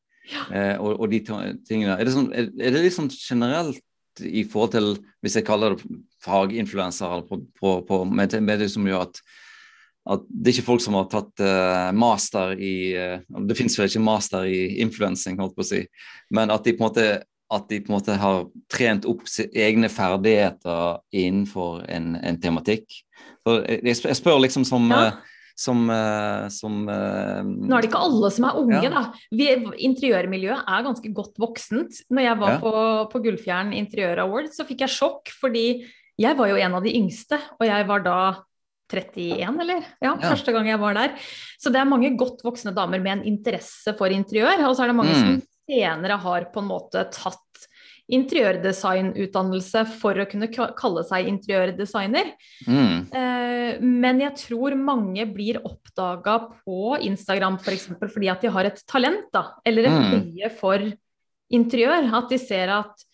Eh, 0.53 0.77
og, 0.77 1.01
og 1.01 1.11
de 1.11 1.23
tingene. 1.25 1.95
Er 1.97 2.05
det, 2.05 2.13
sånn, 2.13 2.33
er, 2.37 2.51
er 2.61 2.75
det 2.75 2.85
liksom 2.85 3.09
generelt 3.17 3.81
i 4.21 4.43
forhold 4.45 4.75
til, 4.75 4.89
hvis 5.23 5.39
jeg 5.39 5.47
kaller 5.47 5.77
det 5.77 5.87
faginfluensere, 6.25 7.23
på, 7.29 7.41
på, 7.57 7.75
på, 7.89 8.03
med, 8.05 8.35
med 8.45 8.61
det 8.61 8.71
som 8.73 8.87
gjør 8.87 9.07
at 9.07 9.23
at 10.09 10.23
det 10.29 10.51
er 10.51 10.57
ikke 10.57 10.67
folk 10.71 10.81
som 10.85 10.97
har 10.97 11.09
tatt 11.13 11.43
uh, 11.45 11.91
master 11.93 12.55
i 12.57 12.75
uh, 12.97 13.19
Det 13.45 13.57
finnes 13.59 13.77
vel 13.79 13.91
ikke 13.91 14.01
master 14.05 14.47
i 14.49 14.79
influensing, 14.83 15.37
holdt 15.41 15.57
på 15.59 15.65
å 15.67 15.69
si, 15.69 15.83
men 16.33 16.51
at 16.55 16.65
de 16.65 16.73
på 16.73 16.81
en 16.83 16.89
måte, 16.89 17.09
de 17.69 17.81
på 17.81 17.93
en 17.93 17.97
måte 17.99 18.17
har 18.21 18.47
trent 18.73 19.05
opp 19.09 19.23
egne 19.53 19.89
ferdigheter 19.93 20.99
innenfor 21.17 21.85
en, 21.89 22.15
en 22.21 22.41
tematikk. 22.41 22.87
For 23.45 23.63
jeg, 23.69 23.85
jeg 23.85 24.17
spør- 24.19 24.41
liksom 24.45 24.65
som 24.69 24.89
Ja. 24.93 25.07
eh, 25.07 25.35
som, 25.59 25.81
som 26.55 26.75
Nå 26.87 27.75
er 27.75 27.81
det 27.83 27.89
ikke 27.89 27.99
alle 28.07 28.29
som 28.31 28.45
er 28.47 28.59
unge, 28.61 28.83
Ja. 28.85 28.91
da. 28.95 29.01
Vi, 29.35 29.49
interiørmiljøet 29.89 30.61
er 30.71 30.85
ganske 30.87 31.11
godt 31.13 31.35
voksent. 31.43 31.99
Når 32.15 32.23
jeg 32.29 32.39
var 32.39 32.53
Ja. 32.53 32.59
på, 32.63 32.73
på 33.11 33.23
Gullfjern 33.25 33.73
Interiør 33.75 34.23
Award, 34.23 34.53
så 34.55 34.63
fikk 34.69 34.85
jeg 34.87 34.95
sjokk, 34.95 35.33
fordi 35.41 35.65
jeg 36.19 36.37
var 36.39 36.53
jo 36.53 36.61
en 36.63 36.75
av 36.79 36.85
de 36.87 36.95
yngste, 36.95 37.41
og 37.59 37.67
jeg 37.67 37.89
var 37.91 38.05
da 38.07 38.21
31, 38.89 39.61
eller? 39.61 39.85
Ja, 40.03 40.15
Ja. 40.17 40.31
første 40.35 40.53
gang 40.53 40.67
jeg 40.67 40.81
var 40.81 40.95
der. 40.95 41.15
Så 41.61 41.71
det 41.73 41.77
er 41.81 41.85
mange 41.85 42.17
godt 42.17 42.43
voksne 42.43 42.75
damer 42.75 42.99
med 43.01 43.19
en 43.19 43.25
interesse 43.25 43.97
for 43.97 44.09
interiør, 44.09 44.67
og 44.69 44.75
så 44.77 44.83
er 44.85 44.87
det 44.89 44.97
mange 44.97 45.15
Mm. 45.15 45.21
som 45.21 45.43
senere 45.69 46.19
har 46.19 46.45
på 46.53 46.61
en 46.63 46.69
måte 46.69 47.05
tatt 47.13 47.39
interiørdesignutdannelse 48.11 49.83
for 50.01 50.15
å 50.15 50.27
kunne 50.31 50.49
kalle 50.51 51.03
seg 51.05 51.29
interiørdesigner. 51.29 52.33
mm, 52.67 53.15
Eh, 53.15 53.79
men 53.81 54.21
jeg 54.21 54.35
tror 54.37 54.75
mange 54.77 55.25
blir 55.33 55.61
oppdaga 55.63 56.49
på 56.65 56.99
Instagram 57.01 57.59
f.eks. 57.59 57.65
For 57.65 57.73
eksempel, 57.97 58.09
fordi 58.13 58.31
at 58.31 58.41
de 58.41 58.49
har 58.51 58.65
et 58.65 58.83
talent, 58.87 59.31
da, 59.33 59.45
eller 59.65 59.83
et 59.83 59.91
Mm. 59.91 60.51
for 60.59 60.79
interiør. 61.53 62.13
At 62.15 62.29
de 62.31 62.39
ser 62.39 62.69
at 62.69 63.05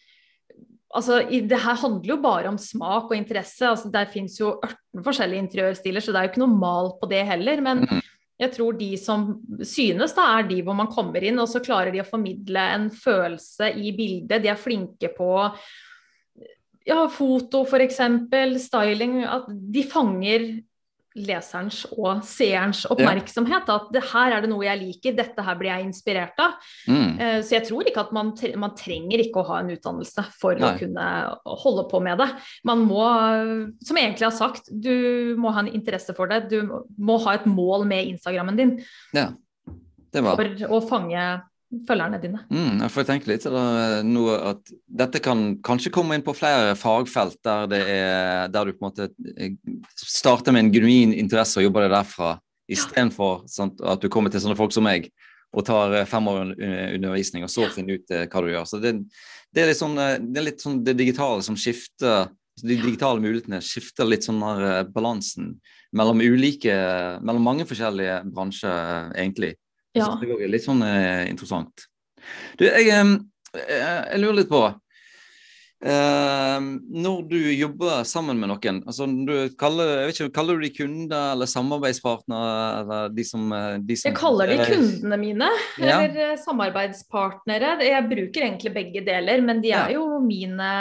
Altså, 0.95 1.21
i, 1.27 1.41
det 1.43 1.59
her 1.59 1.79
handler 1.81 2.15
jo 2.15 2.17
bare 2.23 2.51
om 2.53 2.59
smak 2.61 3.11
og 3.11 3.17
interesse. 3.17 3.67
altså 3.67 3.91
Der 3.91 4.11
fins 4.11 4.39
jo 4.41 4.55
18 4.63 5.05
forskjellige 5.05 5.43
interiørstiler, 5.43 6.01
så 6.01 6.13
det 6.13 6.21
er 6.21 6.29
jo 6.29 6.33
ikke 6.35 6.45
noe 6.45 6.59
mal 6.61 6.93
på 7.01 7.11
det 7.11 7.25
heller. 7.27 7.63
Men 7.65 7.85
Mm. 7.85 8.03
Jeg 8.41 8.51
tror 8.57 8.75
de 8.75 8.91
som 8.99 9.27
synes, 9.63 10.15
da, 10.17 10.27
er 10.39 10.49
de 10.49 10.61
hvor 10.67 10.75
man 10.75 10.91
kommer 10.91 11.23
inn, 11.23 11.39
og 11.39 11.47
så 11.51 11.63
klarer 11.63 11.95
de 11.95 12.03
å 12.03 12.09
formidle 12.09 12.65
en 12.75 12.89
følelse 12.91 13.71
i 13.79 13.93
bildet. 13.95 14.43
De 14.43 14.51
er 14.51 14.59
flinke 14.59 15.11
på 15.15 15.29
ja, 16.85 17.05
foto 17.15 17.63
f.eks., 17.63 18.01
styling. 18.67 19.21
At 19.23 19.47
de 19.49 19.85
fanger 19.87 20.49
leserens 21.15 21.85
og 21.95 22.25
seerens 22.27 22.83
oppmerksomhet. 22.91 23.69
At 23.71 23.91
det 23.95 24.03
her 24.11 24.35
er 24.35 24.45
det 24.45 24.51
noe 24.51 24.67
jeg 24.67 24.81
liker, 24.81 25.17
dette 25.17 25.45
her 25.47 25.59
blir 25.61 25.71
jeg 25.71 25.87
inspirert 25.89 26.43
av. 26.43 26.57
Mm. 26.91 27.21
Eh, 27.21 27.39
så 27.47 27.59
jeg 27.59 27.69
tror 27.69 27.89
ikke 27.89 28.07
at 28.07 28.13
man, 28.17 28.33
man, 28.61 28.75
trenger 28.79 29.23
ikke 29.23 29.43
å 29.43 29.49
ha 29.53 29.61
en 29.63 29.71
utdannelse 29.77 30.27
for 30.41 30.59
Nei. 30.59 30.73
å 30.73 30.81
kunne 30.81 31.07
holde 31.65 31.87
på 31.91 32.03
med 32.05 32.21
det. 32.23 32.29
Man 32.67 32.85
må, 32.89 33.05
som 33.85 34.01
jeg 34.01 34.11
egentlig 34.11 34.29
har 34.29 34.37
sagt, 34.37 34.71
du 34.71 35.35
må 35.41 35.55
ha 35.55 35.65
en 35.65 35.73
interesse 35.73 36.17
for 36.17 36.31
det. 36.31 36.49
Du 36.51 36.61
må 36.99 37.19
ha 37.25 37.39
et 37.39 37.49
mål 37.49 37.87
med 37.89 38.15
Instagrammen 38.17 38.59
din. 38.59 38.77
Ja, 39.15 39.31
det 40.15 40.23
var. 40.25 40.39
For 40.39 40.75
å 40.75 40.83
fange 40.87 41.25
følgerne 41.89 42.21
dine. 42.23 42.41
Mm, 42.53 42.81
jeg 42.85 42.93
får 42.95 43.07
tenke 43.09 43.31
litt 43.31 43.47
noe 44.07 44.37
at 44.53 44.73
Dette 45.03 45.21
kan 45.25 45.45
kanskje 45.65 45.93
komme 45.95 46.17
inn 46.17 46.25
på 46.25 46.35
flere 46.37 46.75
fagfelt 46.79 47.39
der, 47.45 47.69
det 47.71 47.83
er, 47.91 48.49
der 48.53 48.69
du 48.69 48.75
på 48.75 48.85
en 48.85 48.89
måte 48.91 49.09
eh, 49.37 49.57
starter 49.99 50.55
med 50.55 50.67
en 50.67 50.73
genuin 50.75 51.15
interesse 51.17 51.61
og 51.61 51.67
jobber 51.67 51.87
deg 51.87 51.97
derfra, 51.97 52.35
istedenfor 52.71 53.45
ja. 53.45 53.69
at 53.95 54.05
du 54.05 54.11
kommer 54.13 54.33
til 54.33 54.45
sånne 54.45 54.59
folk 54.59 54.75
som 54.75 54.87
meg 54.87 55.11
og 55.55 55.67
tar 55.67 55.99
eh, 56.01 56.09
fem 56.09 56.31
år 56.31 56.55
undervisning 56.55 57.47
og 57.47 57.53
så 57.53 57.69
finner 57.75 58.01
ut 58.01 58.15
eh, 58.15 58.27
hva 58.31 58.45
du 58.45 58.53
gjør. 58.53 58.71
Så 58.71 58.81
det, 58.83 58.97
det, 59.51 59.65
er, 59.65 59.73
litt 59.73 59.83
sånn, 59.83 59.99
det 59.99 60.41
er 60.41 60.49
litt 60.49 60.65
sånn 60.65 60.81
det 60.87 60.97
digitale 61.01 61.45
som 61.47 61.59
skifter 61.59 62.31
altså 62.55 62.69
De 62.71 62.75
digitale 62.79 63.19
mulighetene 63.19 63.59
skifter 63.67 64.07
litt 64.07 64.23
sånn 64.23 64.39
der 64.39 64.85
balansen 64.95 65.57
mellom 65.95 66.21
ulike, 66.23 66.75
mellom 67.27 67.43
mange 67.43 67.65
forskjellige 67.67 68.21
bransjer, 68.31 69.09
egentlig. 69.19 69.57
Ja. 69.95 70.11
Så 70.11 70.19
det 70.23 70.35
er 70.35 70.51
litt 70.51 70.67
sånn 70.67 70.83
eh, 70.83 71.29
interessant. 71.31 71.87
Du, 72.59 72.65
jeg, 72.67 72.89
eh, 72.89 73.15
jeg, 73.55 74.21
lurer 74.23 74.39
litt 74.41 74.51
på 74.51 74.63
eh, 74.65 76.65
Når 77.05 77.21
du 77.29 77.39
jobber 77.53 78.07
sammen 78.09 78.41
med 78.41 78.51
noen, 78.53 78.81
altså 78.89 79.07
du 79.07 79.35
kaller, 79.61 80.01
jeg 80.01 80.09
vet 80.09 80.21
ikke, 80.21 80.37
kaller 80.39 80.59
du 80.59 80.67
de 80.67 80.73
kunder 80.75 81.35
eller 81.35 81.51
samarbeidspartnere? 81.51 82.57
Eller 82.81 83.13
de 83.15 83.27
som, 83.29 83.53
eh, 83.53 83.77
de 83.83 83.99
som 84.01 84.11
jeg 84.11 84.19
kaller 84.19 84.55
de 84.55 84.59
kundene 84.73 85.21
mine, 85.21 85.51
ja. 85.79 85.99
eller 85.99 86.31
eh, 86.31 86.41
samarbeidspartnere. 86.43 87.77
Jeg 87.85 88.11
bruker 88.11 88.49
egentlig 88.49 88.75
begge 88.75 89.05
deler, 89.07 89.45
men 89.45 89.63
de 89.65 89.75
er 89.75 89.95
ja. 89.95 90.01
jo 90.01 90.19
mine 90.25 90.73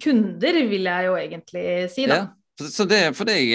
kunder, 0.00 0.62
vil 0.70 0.88
jeg 0.88 1.10
jo 1.10 1.18
egentlig 1.20 1.66
si. 1.92 2.08
da. 2.08 2.22
Ja. 2.22 2.32
Så 2.54 2.84
det, 2.86 3.16
for 3.18 3.26
deg, 3.26 3.48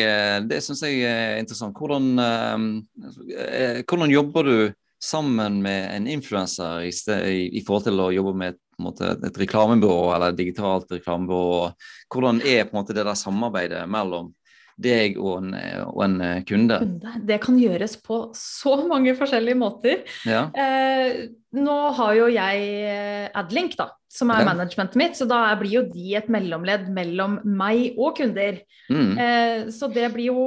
det 0.52 0.58
syns 0.60 0.82
jeg 0.84 1.06
er 1.08 1.38
interessant. 1.40 1.78
Hvordan, 1.80 2.20
eh, 2.20 3.80
hvordan 3.88 4.12
jobber 4.12 4.44
du 4.44 4.58
sammen 5.00 5.62
med 5.64 5.88
en 5.96 6.08
influenser 6.12 6.88
i, 6.88 6.92
i, 6.92 7.38
i, 7.60 7.64
forhold 7.66 7.88
til 7.88 8.04
å 8.04 8.10
jobbe 8.14 8.34
med 8.38 8.56
et, 8.56 8.62
måte, 8.84 9.14
et 9.26 9.40
reklamebyrå 9.40 10.12
eller 10.16 10.34
et 10.34 10.42
digitalt 10.42 10.92
reklamebyrå? 10.92 11.72
Hvordan 12.12 12.44
er 12.44 12.68
på 12.68 12.76
en 12.76 12.82
måte 12.82 12.98
det 12.98 13.08
der 13.08 13.20
samarbeidet 13.20 13.86
mellom 13.90 14.34
deg 14.80 15.18
og 15.20 15.42
en, 15.42 15.54
og 15.92 16.04
en 16.06 16.18
kunde? 16.48 16.80
Det 17.28 17.40
kan 17.44 17.60
gjøres 17.60 17.98
på 18.04 18.22
så 18.38 18.78
mange 18.88 19.16
forskjellige 19.20 19.60
måter. 19.60 20.04
Ja. 20.28 20.48
Eh, 20.56 21.30
nå 21.60 21.78
har 21.98 22.14
jo 22.18 22.30
jeg 22.32 22.68
eh, 22.88 23.26
Adlink, 23.40 23.76
da, 23.80 23.90
som 24.12 24.32
er 24.34 24.44
ja. 24.44 24.50
managementet 24.52 25.00
mitt, 25.00 25.18
så 25.20 25.28
da 25.30 25.42
blir 25.60 25.80
jo 25.80 25.88
de 25.92 26.16
et 26.20 26.30
mellomledd 26.32 26.88
mellom 26.96 27.40
meg 27.44 27.98
og 27.98 28.16
kunder. 28.22 28.62
Mm. 28.92 29.12
Eh, 29.18 29.58
så 29.74 29.92
det 29.92 30.12
blir 30.16 30.32
jo 30.32 30.46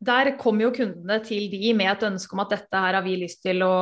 der 0.00 0.30
kommer 0.40 0.64
jo 0.64 0.70
kundene 0.72 1.18
til 1.20 1.50
de 1.52 1.74
med 1.76 1.90
et 1.90 2.04
ønske 2.08 2.32
om 2.32 2.40
at 2.40 2.54
dette 2.54 2.80
her 2.80 2.96
har 2.96 3.04
vi 3.04 3.18
lyst 3.20 3.42
til 3.44 3.60
å, 3.66 3.72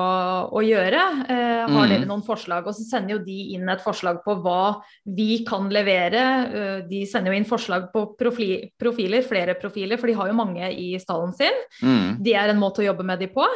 å 0.51 0.63
gjøre. 0.67 1.03
Eh, 1.31 1.61
har 1.63 1.71
mm. 1.71 1.93
dere 1.93 2.09
noen 2.11 2.25
forslag? 2.27 2.67
Og 2.67 2.75
så 2.75 2.87
sender 2.89 3.15
jo 3.15 3.21
de 3.23 3.37
inn 3.55 3.71
et 3.71 3.85
forslag 3.85 4.19
på 4.25 4.35
hva 4.43 4.81
vi 5.07 5.45
kan 5.47 5.71
levere. 5.71 6.25
Eh, 6.49 6.81
de 6.91 7.05
sender 7.07 7.31
jo 7.31 7.39
inn 7.39 7.47
forslag 7.47 7.87
på 7.93 8.03
profil, 8.19 8.67
profiler, 8.81 9.23
flere 9.27 9.55
profiler, 9.61 10.01
for 10.01 10.11
de 10.11 10.19
har 10.19 10.33
jo 10.33 10.41
mange 10.41 10.73
i 10.75 10.91
stallen 10.99 11.37
sin. 11.39 11.63
Mm. 11.87 12.19
Det 12.27 12.35
er 12.35 12.51
en 12.51 12.63
måte 12.65 12.83
å 12.83 12.89
jobbe 12.89 13.07
med 13.07 13.23
de 13.23 13.31
på. 13.31 13.47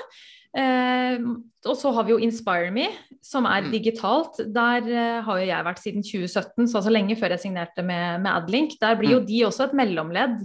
Eh, 0.53 1.23
og 1.62 1.77
så 1.79 1.93
har 1.97 2.05
vi 2.05 2.12
jo 2.12 2.19
Inspire 2.21 2.73
Me, 2.75 2.88
som 3.25 3.47
er 3.49 3.65
mm. 3.65 3.71
digitalt. 3.73 4.41
Der 4.53 4.88
eh, 4.91 5.21
har 5.25 5.38
jo 5.41 5.47
jeg 5.49 5.67
vært 5.69 5.81
siden 5.83 6.05
2017, 6.05 6.67
så 6.67 6.81
altså 6.81 6.93
lenge 6.93 7.17
før 7.21 7.37
jeg 7.37 7.45
signerte 7.47 7.85
med, 7.87 8.21
med 8.25 8.33
Adlink. 8.33 8.77
Der 8.83 8.99
blir 8.99 9.17
jo 9.17 9.23
mm. 9.23 9.29
de 9.31 9.38
også 9.49 9.69
et 9.69 9.79
mellomledd, 9.79 10.43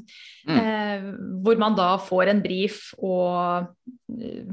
mm. 0.47 0.61
eh, 0.61 1.09
hvor 1.43 1.59
man 1.59 1.75
da 1.77 1.95
får 1.99 2.31
en 2.31 2.43
brief 2.45 2.93
og 3.01 3.67
eh, 4.21 4.45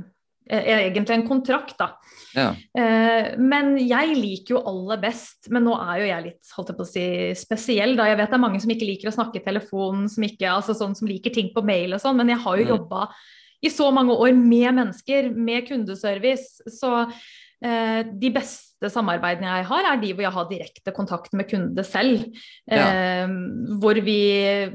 e-, 0.48 0.64
egentlig 0.88 1.20
en 1.20 1.28
kontrakt, 1.28 1.76
da. 1.78 1.92
Ja. 2.34 2.48
Eh, 2.74 3.30
men 3.38 3.76
jeg 3.78 4.18
liker 4.18 4.56
jo 4.56 4.64
aller 4.72 5.04
best, 5.04 5.52
men 5.54 5.68
nå 5.68 5.76
er 5.78 6.02
jo 6.02 6.10
jeg 6.10 6.28
litt 6.30 6.56
holdt 6.56 6.74
jeg 6.74 6.80
på 6.80 6.88
å 6.88 6.92
si, 6.96 7.06
spesiell. 7.38 7.94
da 8.00 8.08
Jeg 8.10 8.18
vet 8.24 8.34
det 8.34 8.40
er 8.40 8.46
mange 8.48 8.64
som 8.64 8.74
ikke 8.74 8.90
liker 8.90 9.12
å 9.12 9.16
snakke 9.20 9.38
i 9.38 9.46
telefonen, 9.46 10.10
som 10.10 10.26
ikke, 10.26 10.50
altså 10.50 10.74
sånn 10.74 10.98
som 10.98 11.10
liker 11.10 11.34
ting 11.36 11.54
på 11.54 11.62
mail 11.62 11.94
og 11.94 12.02
sånn, 12.02 12.18
men 12.18 12.34
jeg 12.34 12.42
har 12.42 12.58
jo 12.58 12.66
mm. 12.66 12.74
jobba 12.74 13.06
i 13.64 13.72
så 13.72 13.88
mange 13.94 14.14
år 14.14 14.34
med 14.36 14.68
mennesker, 14.80 15.30
med 15.32 15.66
kundeservice. 15.68 16.64
Så 16.70 16.92
eh, 17.64 18.00
de 18.04 18.30
beste 18.34 18.90
samarbeidene 18.92 19.48
jeg 19.48 19.68
har, 19.70 19.88
er 19.88 20.02
de 20.02 20.12
hvor 20.12 20.26
jeg 20.26 20.36
har 20.36 20.50
direkte 20.50 20.94
kontakt 20.96 21.32
med 21.36 21.48
kunde 21.50 21.86
selv. 21.88 22.26
Ja. 22.68 22.88
Eh, 22.88 23.38
hvor 23.80 24.00
vi 24.04 24.18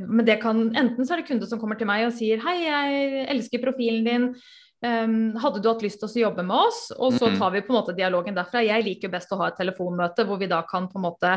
Men 0.07 0.25
det 0.25 0.39
kan 0.41 0.69
Enten 0.73 1.05
så 1.05 1.15
er 1.15 1.21
det 1.21 1.29
kunde 1.29 1.49
som 1.49 1.61
kommer 1.61 1.77
til 1.79 1.89
meg 1.89 2.07
og 2.07 2.15
sier 2.17 2.41
hei, 2.43 2.57
jeg 2.65 3.27
elsker 3.35 3.63
profilen 3.63 4.07
din. 4.07 4.31
Um, 4.79 5.35
hadde 5.35 5.59
du 5.59 5.67
hatt 5.67 5.81
lyst 5.83 5.99
til 5.99 6.07
å 6.07 6.21
jobbe 6.21 6.45
med 6.47 6.55
oss? 6.55 6.85
Og 6.95 7.17
så 7.19 7.33
tar 7.35 7.51
vi 7.51 7.61
på 7.65 7.73
en 7.73 7.79
måte 7.81 7.95
dialogen 7.97 8.37
derfra. 8.37 8.61
Jeg 8.63 8.85
liker 8.85 9.11
best 9.11 9.33
å 9.35 9.39
ha 9.41 9.49
et 9.51 9.59
telefonmøte 9.59 10.23
hvor 10.27 10.39
vi 10.39 10.47
da 10.51 10.61
kan 10.69 10.87
på 10.87 11.01
en 11.01 11.05
måte 11.09 11.33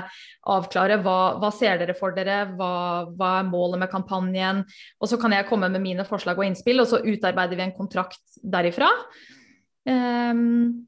avklare 0.55 1.01
hva, 1.03 1.19
hva 1.43 1.51
ser 1.55 1.83
dere 1.83 1.97
for 1.99 2.15
dere, 2.15 2.45
hva, 2.55 2.73
hva, 3.11 3.33
er 3.41 3.51
målet 3.51 3.83
med 3.83 3.91
kampanjen. 3.91 4.63
Og 5.03 5.11
så 5.11 5.19
kan 5.19 5.35
jeg 5.35 5.49
komme 5.51 5.73
med 5.75 5.83
mine 5.83 6.07
forslag 6.07 6.39
og 6.39 6.47
innspill, 6.47 6.85
og 6.85 6.91
så 6.93 7.03
utarbeider 7.03 7.59
vi 7.59 7.67
en 7.67 7.75
kontrakt 7.75 8.23
derifra. 8.47 8.93
Um, 9.91 10.87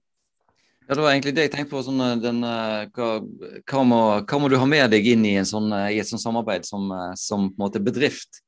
ja, 0.86 0.94
Det 0.94 1.00
var 1.00 1.10
egentlig 1.10 1.34
det 1.34 1.48
jeg 1.48 1.54
tenkte 1.54 1.72
på. 1.74 1.82
Sånn, 1.82 2.00
eh, 2.04 2.16
den, 2.20 2.42
eh, 2.44 2.86
hva, 2.94 3.10
hva, 3.64 3.84
må, 3.88 4.00
hva, 4.20 4.40
må, 4.40 4.50
du 4.52 4.58
ha 4.60 4.68
med 4.68 4.90
deg 4.92 5.06
inn 5.14 5.24
i, 5.26 5.36
sånn, 5.48 5.72
eh, 5.72 5.94
i 5.96 6.00
et 6.02 6.08
sånt 6.08 6.22
samarbeid 6.22 6.68
som, 6.68 6.92
som 7.16 7.48
en 7.50 7.84
bedrift? 7.84 8.43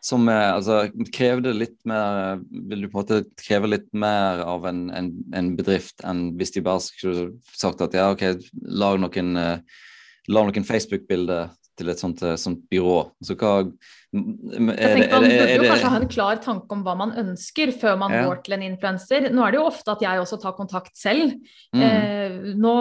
Som 0.00 0.24
altså, 0.32 0.86
krevde 1.12 1.52
litt 1.52 1.76
mer 1.88 2.40
Vil 2.48 2.86
du 2.86 2.88
på 2.88 2.94
en 2.94 3.02
måte 3.02 3.18
kreve 3.36 3.68
litt 3.68 3.88
mer 3.92 4.40
av 4.46 4.64
en, 4.70 4.86
en, 4.96 5.10
en 5.36 5.50
bedrift 5.58 6.00
enn 6.08 6.30
hvis 6.40 6.54
de 6.56 6.64
bare 6.64 6.80
skulle 6.84 7.26
sagt 7.52 7.84
at 7.84 7.96
ja, 7.96 8.08
OK, 8.14 8.24
lag 8.80 8.96
noen, 9.02 9.34
uh, 9.36 9.82
noen 10.32 10.66
Facebook-bilder 10.66 11.50
til 11.80 11.92
et 11.92 12.00
sånt, 12.00 12.22
sånt, 12.40 12.64
byrå. 12.70 12.98
Så 13.24 13.36
hva 13.40 13.52
er, 13.60 13.70
Man 14.12 14.74
burde 14.74 15.54
jo 15.54 15.68
kanskje 15.68 15.92
ha 15.92 16.00
en 16.00 16.10
klar 16.10 16.40
tanke 16.44 16.76
om 16.76 16.82
hva 16.86 16.96
man 16.98 17.14
ønsker 17.22 17.72
før 17.80 17.98
man 18.00 18.14
ja. 18.14 18.24
går 18.28 18.42
til 18.46 18.56
en 18.56 18.66
influenser. 18.66 19.30
Nå 19.34 19.46
er 19.46 19.54
det 19.54 19.60
jo 19.60 19.68
ofte 19.68 19.94
at 19.94 20.04
jeg 20.04 20.22
også 20.22 20.40
tar 20.42 20.56
kontakt 20.58 20.92
selv. 20.98 21.36
Mm. 21.76 21.84
Eh, 21.86 22.36
nå 22.60 22.74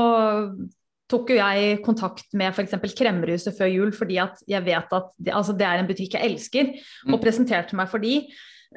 tok 1.09 1.33
jo 1.33 1.39
jeg 1.39 1.79
kontakt 1.85 2.29
med 2.37 2.53
f.eks. 2.53 2.77
Kremmerhuset 2.97 3.57
før 3.57 3.71
jul 3.71 3.91
fordi 3.95 4.19
at 4.21 4.39
jeg 4.49 4.65
vet 4.65 4.93
at 4.95 5.09
det, 5.17 5.33
altså 5.35 5.55
det 5.57 5.65
er 5.67 5.81
en 5.81 5.89
butikk 5.89 6.15
jeg 6.17 6.31
elsker, 6.31 6.71
og 7.07 7.17
mm. 7.17 7.21
presenterte 7.23 7.77
meg 7.79 7.89
for 7.91 8.03
de. 8.03 8.21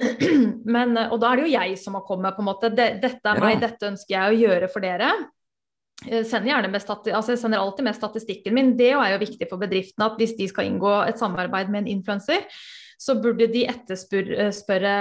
Men, 0.75 0.97
og 1.05 1.19
da 1.21 1.31
er 1.31 1.41
det 1.41 1.47
jo 1.47 1.55
jeg 1.55 1.79
som 1.81 1.99
har 1.99 2.07
kommet, 2.09 2.35
på 2.37 2.45
en 2.45 2.49
måte. 2.49 2.73
Dette 2.73 3.13
er 3.13 3.43
meg, 3.43 3.61
dette 3.63 3.93
ønsker 3.93 4.17
jeg 4.17 4.33
å 4.33 4.41
gjøre 4.47 4.73
for 4.73 4.85
dere. 4.85 5.13
Jeg 6.03 6.27
sender, 6.27 6.65
altså 6.67 7.35
jeg 7.35 7.39
sender 7.39 7.61
alltid 7.63 7.87
med 7.87 7.99
statistikken 7.99 8.57
min. 8.57 8.73
Det 8.79 8.91
er 8.91 9.13
jo 9.15 9.21
viktig 9.23 9.47
for 9.51 9.61
bedriftene 9.61 10.09
at 10.09 10.17
hvis 10.19 10.35
de 10.39 10.49
skal 10.51 10.67
inngå 10.71 10.95
et 11.07 11.21
samarbeid 11.21 11.71
med 11.71 11.85
en 11.85 11.93
influenser, 11.99 12.49
så 13.03 13.17
burde 13.19 13.49
de 13.51 13.65
etterspørre 13.67 14.97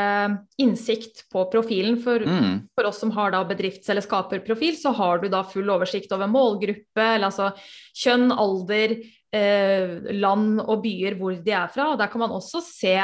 innsikt 0.62 1.26
på 1.30 1.44
profilen. 1.52 2.00
For, 2.02 2.24
mm. 2.26 2.56
for, 2.74 2.90
oss 2.90 3.02
som 3.04 3.12
har 3.14 3.34
da 3.36 3.44
bedrifts- 3.46 3.92
eller 3.94 4.06
skaperprofil, 4.06 4.78
så 4.80 4.94
har 4.98 5.22
du 5.22 5.28
da 5.30 5.44
full 5.46 5.70
oversikt 5.70 6.14
over 6.16 6.32
målgruppe, 6.32 7.04
eller 7.04 7.30
altså 7.30 7.52
kjønn, 8.02 8.32
alder, 8.34 8.96
eh, 9.38 10.00
land 10.18 10.64
og 10.64 10.82
byer 10.86 11.20
hvor 11.20 11.38
de 11.38 11.54
er 11.54 11.70
fra. 11.74 11.92
Og 11.94 12.02
der 12.02 12.10
kan 12.12 12.24
man 12.24 12.34
også 12.34 12.64
se 12.66 12.98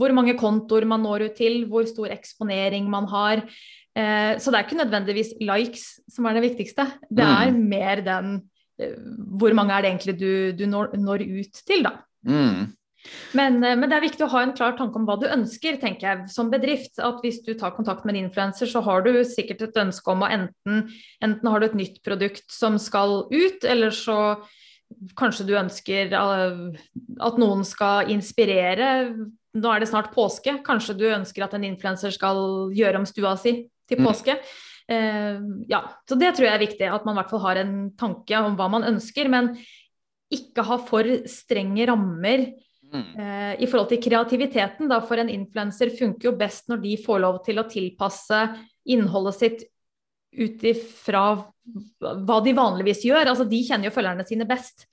hvor 0.00 0.14
mange 0.16 0.34
kontoer 0.40 0.88
man 0.90 1.04
når 1.06 1.28
ut 1.28 1.38
til, 1.38 1.62
hvor 1.70 1.86
stor 1.86 2.10
eksponering 2.10 2.90
man 2.90 3.06
har. 3.12 3.44
Eh, 3.94 4.34
så 4.42 4.50
det 4.50 4.58
er 4.58 4.66
ikke 4.66 4.82
nødvendigvis 4.82 5.34
likes 5.44 5.86
som 6.10 6.26
er 6.26 6.38
det 6.38 6.46
viktigste. 6.48 6.88
Det 7.06 7.22
mm. 7.22 7.34
er 7.38 7.58
mer 7.60 8.06
den 8.06 8.36
eh, 8.80 8.96
Hvor 9.38 9.54
mange 9.54 9.76
er 9.76 9.84
det 9.84 9.92
egentlig 9.92 10.18
du, 10.18 10.32
du 10.56 10.66
når, 10.66 10.96
når, 10.98 11.26
ut 11.30 11.66
til, 11.66 11.86
da. 11.86 12.00
Mm. 12.26 12.72
Men, 13.36 13.58
eh, 13.64 13.76
men, 13.76 13.88
det 13.90 13.98
er 13.98 14.06
viktig 14.06 14.26
å 14.26 14.30
ha 14.34 14.44
en 14.44 14.54
klar 14.56 14.76
tanke 14.78 14.98
om 15.00 15.06
hva 15.08 15.18
du 15.20 15.26
ønsker, 15.28 15.78
tenker 15.82 16.08
jeg, 16.08 16.30
som 16.32 16.50
bedrift. 16.52 16.98
At 17.02 17.20
hvis 17.24 17.42
du 17.46 17.52
tar 17.58 17.74
kontakt 17.76 18.06
med 18.06 18.16
en 18.16 18.24
influenser, 18.26 18.70
så 18.70 18.82
har 18.86 19.04
du 19.06 19.12
sikkert 19.26 19.66
et 19.68 19.78
ønske 19.84 20.14
om 20.14 20.24
å 20.24 20.30
enten, 20.30 20.88
enten 21.22 21.52
har 21.52 21.60
du 21.60 21.68
et 21.68 21.78
nytt 21.78 22.02
produkt 22.06 22.46
som 22.52 22.78
skal 22.82 23.24
ut, 23.32 23.64
eller 23.64 23.94
så 23.94 24.18
kanskje 25.16 25.46
du 25.48 25.54
ønsker 25.56 26.12
eh, 26.12 26.82
at 27.24 27.38
noen 27.40 27.64
skal 27.64 28.10
inspirere 28.12 28.90
nå 29.52 29.68
er 29.68 29.82
det 29.82 29.90
snart 29.90 30.12
påske. 30.14 30.56
Kanskje 30.64 30.96
du 30.96 31.06
ønsker 31.12 31.44
at 31.44 31.54
en 31.56 31.66
influenser 31.66 32.12
skal 32.14 32.72
gjøre 32.72 33.02
om 33.02 33.08
stua 33.08 33.36
si 33.36 33.68
til 33.88 33.98
Mm. 33.98 34.06
påske. 34.06 34.38
Eh, 34.88 35.40
ja, 35.68 35.82
så 36.08 36.18
det 36.18 36.34
tror 36.34 36.46
jeg 36.48 36.54
er 36.54 36.66
viktig. 36.66 36.94
At 36.94 37.04
man 37.04 37.16
i 37.16 37.20
hvert 37.20 37.30
fall 37.30 37.40
har 37.40 37.56
en 37.56 37.90
tanke 37.90 38.36
om 38.38 38.56
hva 38.56 38.70
man 38.70 38.82
ønsker. 38.82 39.28
Men 39.28 39.58
ikke 40.32 40.64
ha 40.64 40.78
for 40.78 41.04
strenge 41.26 41.86
rammer 41.86 42.52
Mm. 42.92 43.04
eh, 43.16 43.52
i 43.64 43.66
forhold 43.66 43.88
til 43.92 44.02
kreativiteten. 44.04 44.90
Da, 44.90 45.00
for 45.04 45.20
en 45.20 45.32
influenser 45.32 45.92
funker 45.96 46.30
jo 46.30 46.36
best 46.38 46.68
når 46.68 46.82
de 46.84 46.96
får 47.00 47.22
lov 47.24 47.42
til 47.46 47.60
å 47.62 47.68
tilpasse 47.70 48.42
innholdet 48.92 49.38
sitt 49.38 49.64
ut 50.32 50.64
ifra 50.64 51.24
hva 52.00 52.38
de 52.44 52.54
vanligvis 52.56 53.04
gjør. 53.06 53.32
Altså, 53.32 53.46
de 53.48 53.60
kjenner 53.64 53.90
jo 53.90 53.94
følgerne 53.94 54.26
sine 54.28 54.48
best. 54.48 54.86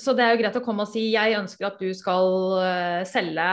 Så 0.00 0.14
det 0.16 0.24
er 0.24 0.34
jo 0.34 0.40
greit 0.40 0.56
å 0.56 0.64
komme 0.64 0.86
og 0.86 0.90
si 0.90 1.10
jeg 1.12 1.36
ønsker 1.36 1.68
at 1.68 1.82
du 1.82 1.90
skal 1.96 2.30
eh, 2.62 3.02
selge 3.08 3.50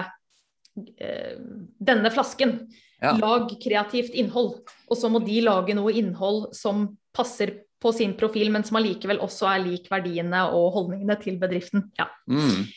eh, 0.95 1.36
denne 1.79 2.12
flasken. 2.13 2.55
Ja. 3.01 3.15
Lag 3.17 3.49
kreativt 3.63 4.15
innhold. 4.15 4.62
Og 4.88 4.97
så 4.99 5.10
må 5.12 5.23
de 5.25 5.41
lage 5.43 5.75
noe 5.75 5.93
innhold 5.97 6.51
som 6.55 6.91
passer 7.15 7.57
på 7.81 7.91
sin 7.95 8.13
profil, 8.17 8.51
men 8.53 8.63
som 8.63 8.77
allikevel 8.77 9.19
også 9.25 9.47
er 9.49 9.63
lik 9.65 9.89
verdiene 9.91 10.43
og 10.53 10.69
holdningene 10.75 11.17
til 11.21 11.39
bedriften. 11.41 11.89
Ja. 11.97 12.07
Mm. 12.29 12.67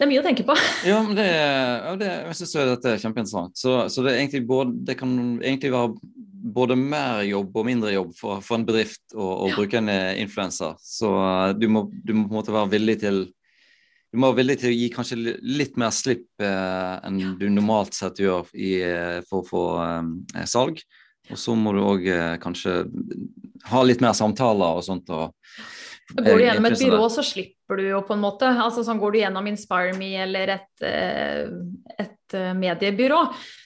Det 0.00 0.06
er 0.06 0.08
mye 0.08 0.20
å 0.22 0.24
tenke 0.24 0.46
på. 0.48 0.54
Ja, 0.88 1.02
men 1.04 1.12
det, 1.18 1.26
ja, 1.28 1.92
det, 2.00 2.06
jeg 2.30 2.36
syns 2.38 2.54
dette 2.56 2.94
er 2.94 3.02
kjempeinteressant. 3.02 3.58
Så, 3.60 3.74
så 3.92 4.04
det, 4.06 4.40
både, 4.48 4.72
det 4.88 4.96
kan 4.96 5.12
egentlig 5.42 5.74
være 5.74 5.92
både 6.56 6.76
mer 6.80 7.20
jobb 7.28 7.58
og 7.60 7.66
mindre 7.68 7.92
jobb 7.92 8.14
for, 8.16 8.40
for 8.40 8.56
en 8.56 8.64
bedrift 8.64 9.12
å, 9.12 9.26
å 9.44 9.50
bruke 9.52 9.76
en 9.76 9.90
eh, 9.92 10.22
influenser. 10.22 10.78
Så 10.80 11.10
eh, 11.20 11.50
du 11.60 11.68
må, 11.68 11.84
du 11.92 12.14
må 12.16 12.24
på 12.24 12.32
en 12.32 12.38
måte 12.38 12.54
være 12.54 12.72
villig 12.72 12.96
til 13.04 13.20
du 14.10 14.18
må 14.18 14.32
være 14.32 14.40
villig 14.40 14.56
til 14.62 14.72
å 14.72 14.74
gi 14.74 14.86
kanskje 14.90 15.18
litt 15.20 15.76
mer 15.78 15.92
slipp 15.94 16.42
eh, 16.42 16.94
enn 17.06 17.20
du 17.38 17.44
normalt 17.52 17.94
sett 17.94 18.24
gjør 18.24 18.48
i, 18.56 18.72
eh, 18.82 19.20
for 19.28 19.44
å 19.44 19.48
få 19.52 19.66
eh, 19.84 20.48
salg. 20.48 20.80
Og 21.30 21.38
så 21.38 21.54
må 21.54 21.76
du 21.76 21.84
òg 21.84 22.08
eh, 22.08 22.38
kanskje 22.42 22.80
ha 23.70 23.84
litt 23.84 24.00
mer 24.02 24.16
samtaler 24.16 24.80
og 24.80 24.82
sånt. 24.88 25.12
Og, 25.12 25.36
Går 26.16 26.38
du 26.38 26.44
gjennom 26.44 26.66
et 26.66 26.78
byrå, 26.80 27.06
så 27.10 27.22
slipper 27.22 27.76
du 27.78 27.84
jo 27.90 28.00
på 28.02 28.14
en 28.16 28.22
måte. 28.24 28.48
Altså 28.50 28.82
sånn 28.86 28.98
Går 28.98 29.12
du 29.12 29.18
gjennom 29.20 29.46
InspireMe 29.46 30.08
eller 30.24 30.54
et, 30.56 30.82
eh, 30.82 31.46
et 31.98 32.34
eh, 32.34 32.52
mediebyrå, 32.54 33.20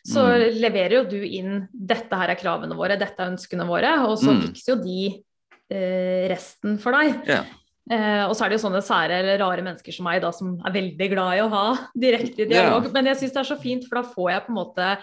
så 0.06 0.24
Mm. 0.28 0.60
leverer 0.60 0.90
jo 0.98 1.04
du 1.04 1.22
inn 1.24 1.68
'dette 1.72 2.12
her 2.12 2.28
er 2.30 2.36
kravene 2.36 2.76
våre, 2.76 2.98
dette 2.98 3.18
er 3.18 3.30
ønskene 3.32 3.66
våre', 3.66 4.04
og 4.06 4.18
så 4.18 4.32
Mm. 4.32 4.42
fikser 4.42 4.76
jo 4.76 4.82
de 4.82 5.24
eh, 5.70 6.28
resten 6.28 6.78
for 6.78 6.92
deg. 6.92 7.26
Yeah. 7.26 7.44
Eh, 7.90 8.24
og 8.28 8.34
så 8.36 8.44
er 8.44 8.48
det 8.50 8.60
jo 8.60 8.68
sånne 8.68 8.82
sære 8.82 9.10
eller 9.20 9.38
rare 9.38 9.62
mennesker 9.62 9.92
som 9.92 10.04
meg 10.04 10.20
da, 10.22 10.30
som 10.30 10.60
er 10.64 10.70
veldig 10.72 11.10
glad 11.10 11.38
i 11.38 11.40
å 11.40 11.48
ha 11.50 11.88
direkte 11.96 12.46
dialog. 12.48 12.82
Yeah. 12.84 12.92
Men 12.92 13.04
jeg 13.06 13.16
syns 13.16 13.32
det 13.32 13.36
er 13.40 13.54
så 13.54 13.60
fint, 13.60 13.84
for 13.88 14.02
da 14.02 14.08
får 14.08 14.30
jeg 14.30 14.42
på 14.46 14.48
en 14.48 14.54
måte 14.54 14.98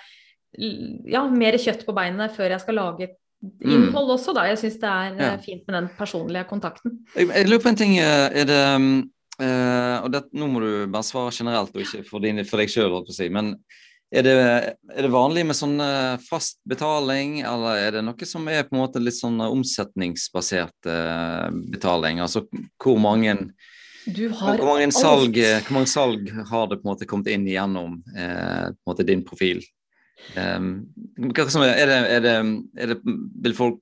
ja, 1.07 1.27
mer 1.27 1.53
kjøtt 1.53 1.85
på 1.85 1.93
beinene 1.95 2.29
før 2.29 2.49
jeg 2.49 2.59
skal 2.61 2.75
lage 2.75 3.07
Mm. 3.07 3.15
Innhold 3.65 4.15
også, 4.17 4.33
da. 4.37 4.45
Jeg 4.51 4.59
syns 4.61 4.79
det 4.81 4.89
er 4.89 5.15
eh, 5.17 5.25
Ja. 5.31 5.37
fint 5.41 5.67
med 5.67 5.77
den 5.77 5.89
personlige 5.97 6.47
kontakten. 6.49 6.99
Jeg, 7.15 7.47
lurer 7.49 7.63
på 7.63 7.69
en 7.69 7.79
ting. 7.79 7.97
eh, 7.97 8.29
Er 8.41 8.45
det 8.45 8.61
eh, 9.41 9.97
og 10.03 10.11
det, 10.11 10.25
Nå 10.33 10.47
må 10.47 10.59
du 10.61 10.87
bare 10.87 11.03
svare 11.07 11.31
generelt, 11.33 11.73
og 11.75 11.81
ikke 11.81 12.03
for, 12.07 12.19
din, 12.19 12.43
for 12.45 12.61
deg 12.61 12.69
sjøl, 12.69 13.01
si. 13.09 13.29
Men 13.29 13.55
er 14.11 14.25
det, 14.27 14.33
er 14.91 15.05
det 15.05 15.11
vanlig 15.11 15.45
med 15.47 15.55
sånn 15.55 15.79
eh, 15.79 16.19
fast 16.27 16.59
betaling, 16.67 17.41
eller 17.47 17.79
er 17.79 17.91
det 17.95 18.01
noe 18.03 18.27
som 18.27 18.47
er 18.51 18.65
på 18.67 18.75
en 18.75 18.81
måte 18.83 18.99
litt 18.99 19.15
sånn 19.15 19.39
omsetningsbasert 19.39 20.89
uh, 20.91 21.47
betaling? 21.71 22.19
Altså 22.19 22.43
hvor 22.75 22.99
mange, 22.99 23.37
Du 24.03 24.27
har 24.35 24.57
hvor 24.59 24.73
mange, 24.73 24.91
salg, 24.91 25.37
eh, 25.39 25.61
hvor 25.63 25.79
mange 25.79 25.87
salg 25.87 26.27
har 26.27 26.67
det 26.67 26.81
på 26.81 26.85
en 26.85 26.91
måte 26.91 27.07
kommet 27.07 27.31
inn 27.31 27.47
gjennom 27.47 28.01
uh, 28.17 28.67
måte 28.87 29.07
din 29.07 29.23
profil? 29.23 29.63
Um, 30.37 30.67
er, 31.19 31.87
det, 31.89 31.95
er, 31.97 32.21
det, 32.23 32.33
er 32.77 32.91
det 32.93 32.97
Vil 33.43 33.55
folk 33.57 33.79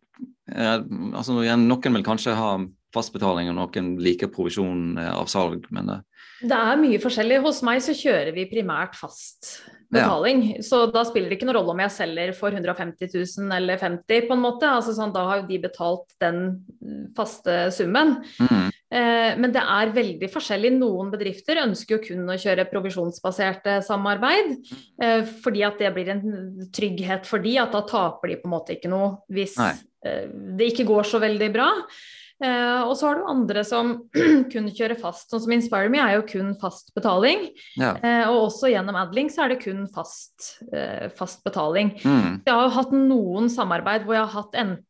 er, 0.50 0.82
altså 1.14 1.36
Noen 1.38 1.98
vil 2.00 2.06
kanskje 2.06 2.34
ha 2.34 2.54
fastbetaling, 2.96 3.52
og 3.52 3.58
noen 3.58 3.92
liker 4.02 4.32
provisjon 4.34 4.98
eh, 4.98 5.12
av 5.14 5.30
salg, 5.30 5.68
men 5.76 5.92
eh, 5.94 6.30
Det 6.42 6.58
er 6.58 6.80
mye 6.82 7.02
forskjellig. 7.04 7.42
Hos 7.44 7.62
meg 7.68 7.84
så 7.86 7.94
kjører 7.94 8.34
vi 8.34 8.48
primært 8.50 8.98
fast 8.98 9.60
betaling. 9.94 10.44
Så 10.66 10.86
da 10.94 11.04
spiller 11.08 11.32
det 11.32 11.40
ikke 11.40 11.50
noen 11.50 11.60
rolle 11.60 11.76
om 11.76 11.84
jeg 11.84 11.96
selger 11.96 12.34
for 12.38 12.56
150 12.56 13.14
000 13.14 13.56
eller 13.60 13.82
50 13.82 14.28
på 14.30 14.38
en 14.38 14.44
måte. 14.44 14.70
Altså 14.70 14.96
sånn, 14.98 15.14
da 15.16 15.26
har 15.28 15.42
jo 15.42 15.50
de 15.50 15.62
betalt 15.64 16.18
den 16.22 16.44
mm, 16.82 17.06
faste 17.18 17.62
summen. 17.76 18.20
mm, 18.40 18.70
Eh, 18.90 19.36
men 19.38 19.52
det 19.54 19.62
er 19.62 19.92
veldig 19.94 20.30
forskjellig. 20.34 20.72
Noen 20.80 21.12
bedrifter 21.14 21.62
ønsker 21.62 21.98
jo 21.98 22.04
kun 22.08 22.32
å 22.32 22.38
kjøre 22.42 22.66
provisjonsbaserte 22.72 23.80
samarbeid. 23.86 24.56
Eh, 25.02 25.22
fordi 25.44 25.66
at 25.68 25.82
det 25.82 25.92
blir 25.94 26.10
en 26.16 26.24
trygghet 26.74 27.30
for 27.30 27.44
de, 27.44 27.60
at 27.62 27.76
da 27.76 27.84
taper 27.90 28.34
de 28.34 28.40
på 28.42 28.50
en 28.50 28.56
måte 28.56 28.78
ikke 28.78 28.92
noe 28.92 29.20
hvis 29.34 29.60
eh, 29.62 30.26
det 30.58 30.72
ikke 30.72 30.88
går 30.90 31.06
så 31.10 31.22
veldig 31.22 31.52
bra. 31.54 31.70
Eh, 32.42 32.82
og 32.88 32.94
så 32.96 33.10
har 33.10 33.18
du 33.20 33.26
andre 33.28 33.64
som 33.68 33.90
kun 34.54 34.70
kjører 34.72 34.96
fast. 35.02 35.28
Sånn 35.32 35.42
som 35.44 35.52
InspireMe 35.56 36.00
er 36.00 36.16
jo 36.18 36.26
kun 36.30 36.54
fast 36.62 36.94
betaling. 36.96 37.50
ja. 37.76 37.94
Eh, 38.00 38.26
og 38.30 38.46
også 38.50 38.70
gjennom 38.72 38.96
Adlink 38.96 39.34
så 39.34 39.44
er 39.46 39.54
det 39.56 39.62
kun 39.66 39.86
fast, 39.92 40.54
eh, 40.72 41.10
fast 41.20 41.44
betaling. 41.44 41.94
Mm, 42.04 42.42
Jeg 42.46 42.54
har 42.56 42.64
jo 42.70 42.76
hatt 42.78 42.94
noen 42.96 43.50
samarbeid 43.52 44.06
hvor 44.08 44.16
jeg 44.16 44.24
har 44.28 44.38
hatt 44.42 44.56
enten 44.64 44.86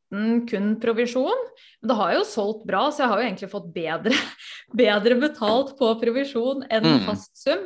kun 0.49 0.75
provisjon, 0.81 1.41
men 1.81 1.89
det 1.91 1.95
har 1.99 2.13
jo 2.15 2.25
solgt 2.25 2.63
bra, 2.69 2.87
så 2.89 3.03
jeg 3.03 3.09
har 3.11 3.19
jo 3.21 3.27
egentlig 3.27 3.49
fått 3.51 3.67
bedre, 3.75 4.13
bedre 4.83 5.17
betalt 5.21 5.73
på 5.77 5.91
provisjon 6.01 6.63
enn 6.69 6.85
Mm. 6.89 7.03
fast 7.05 7.37
sum. 7.37 7.65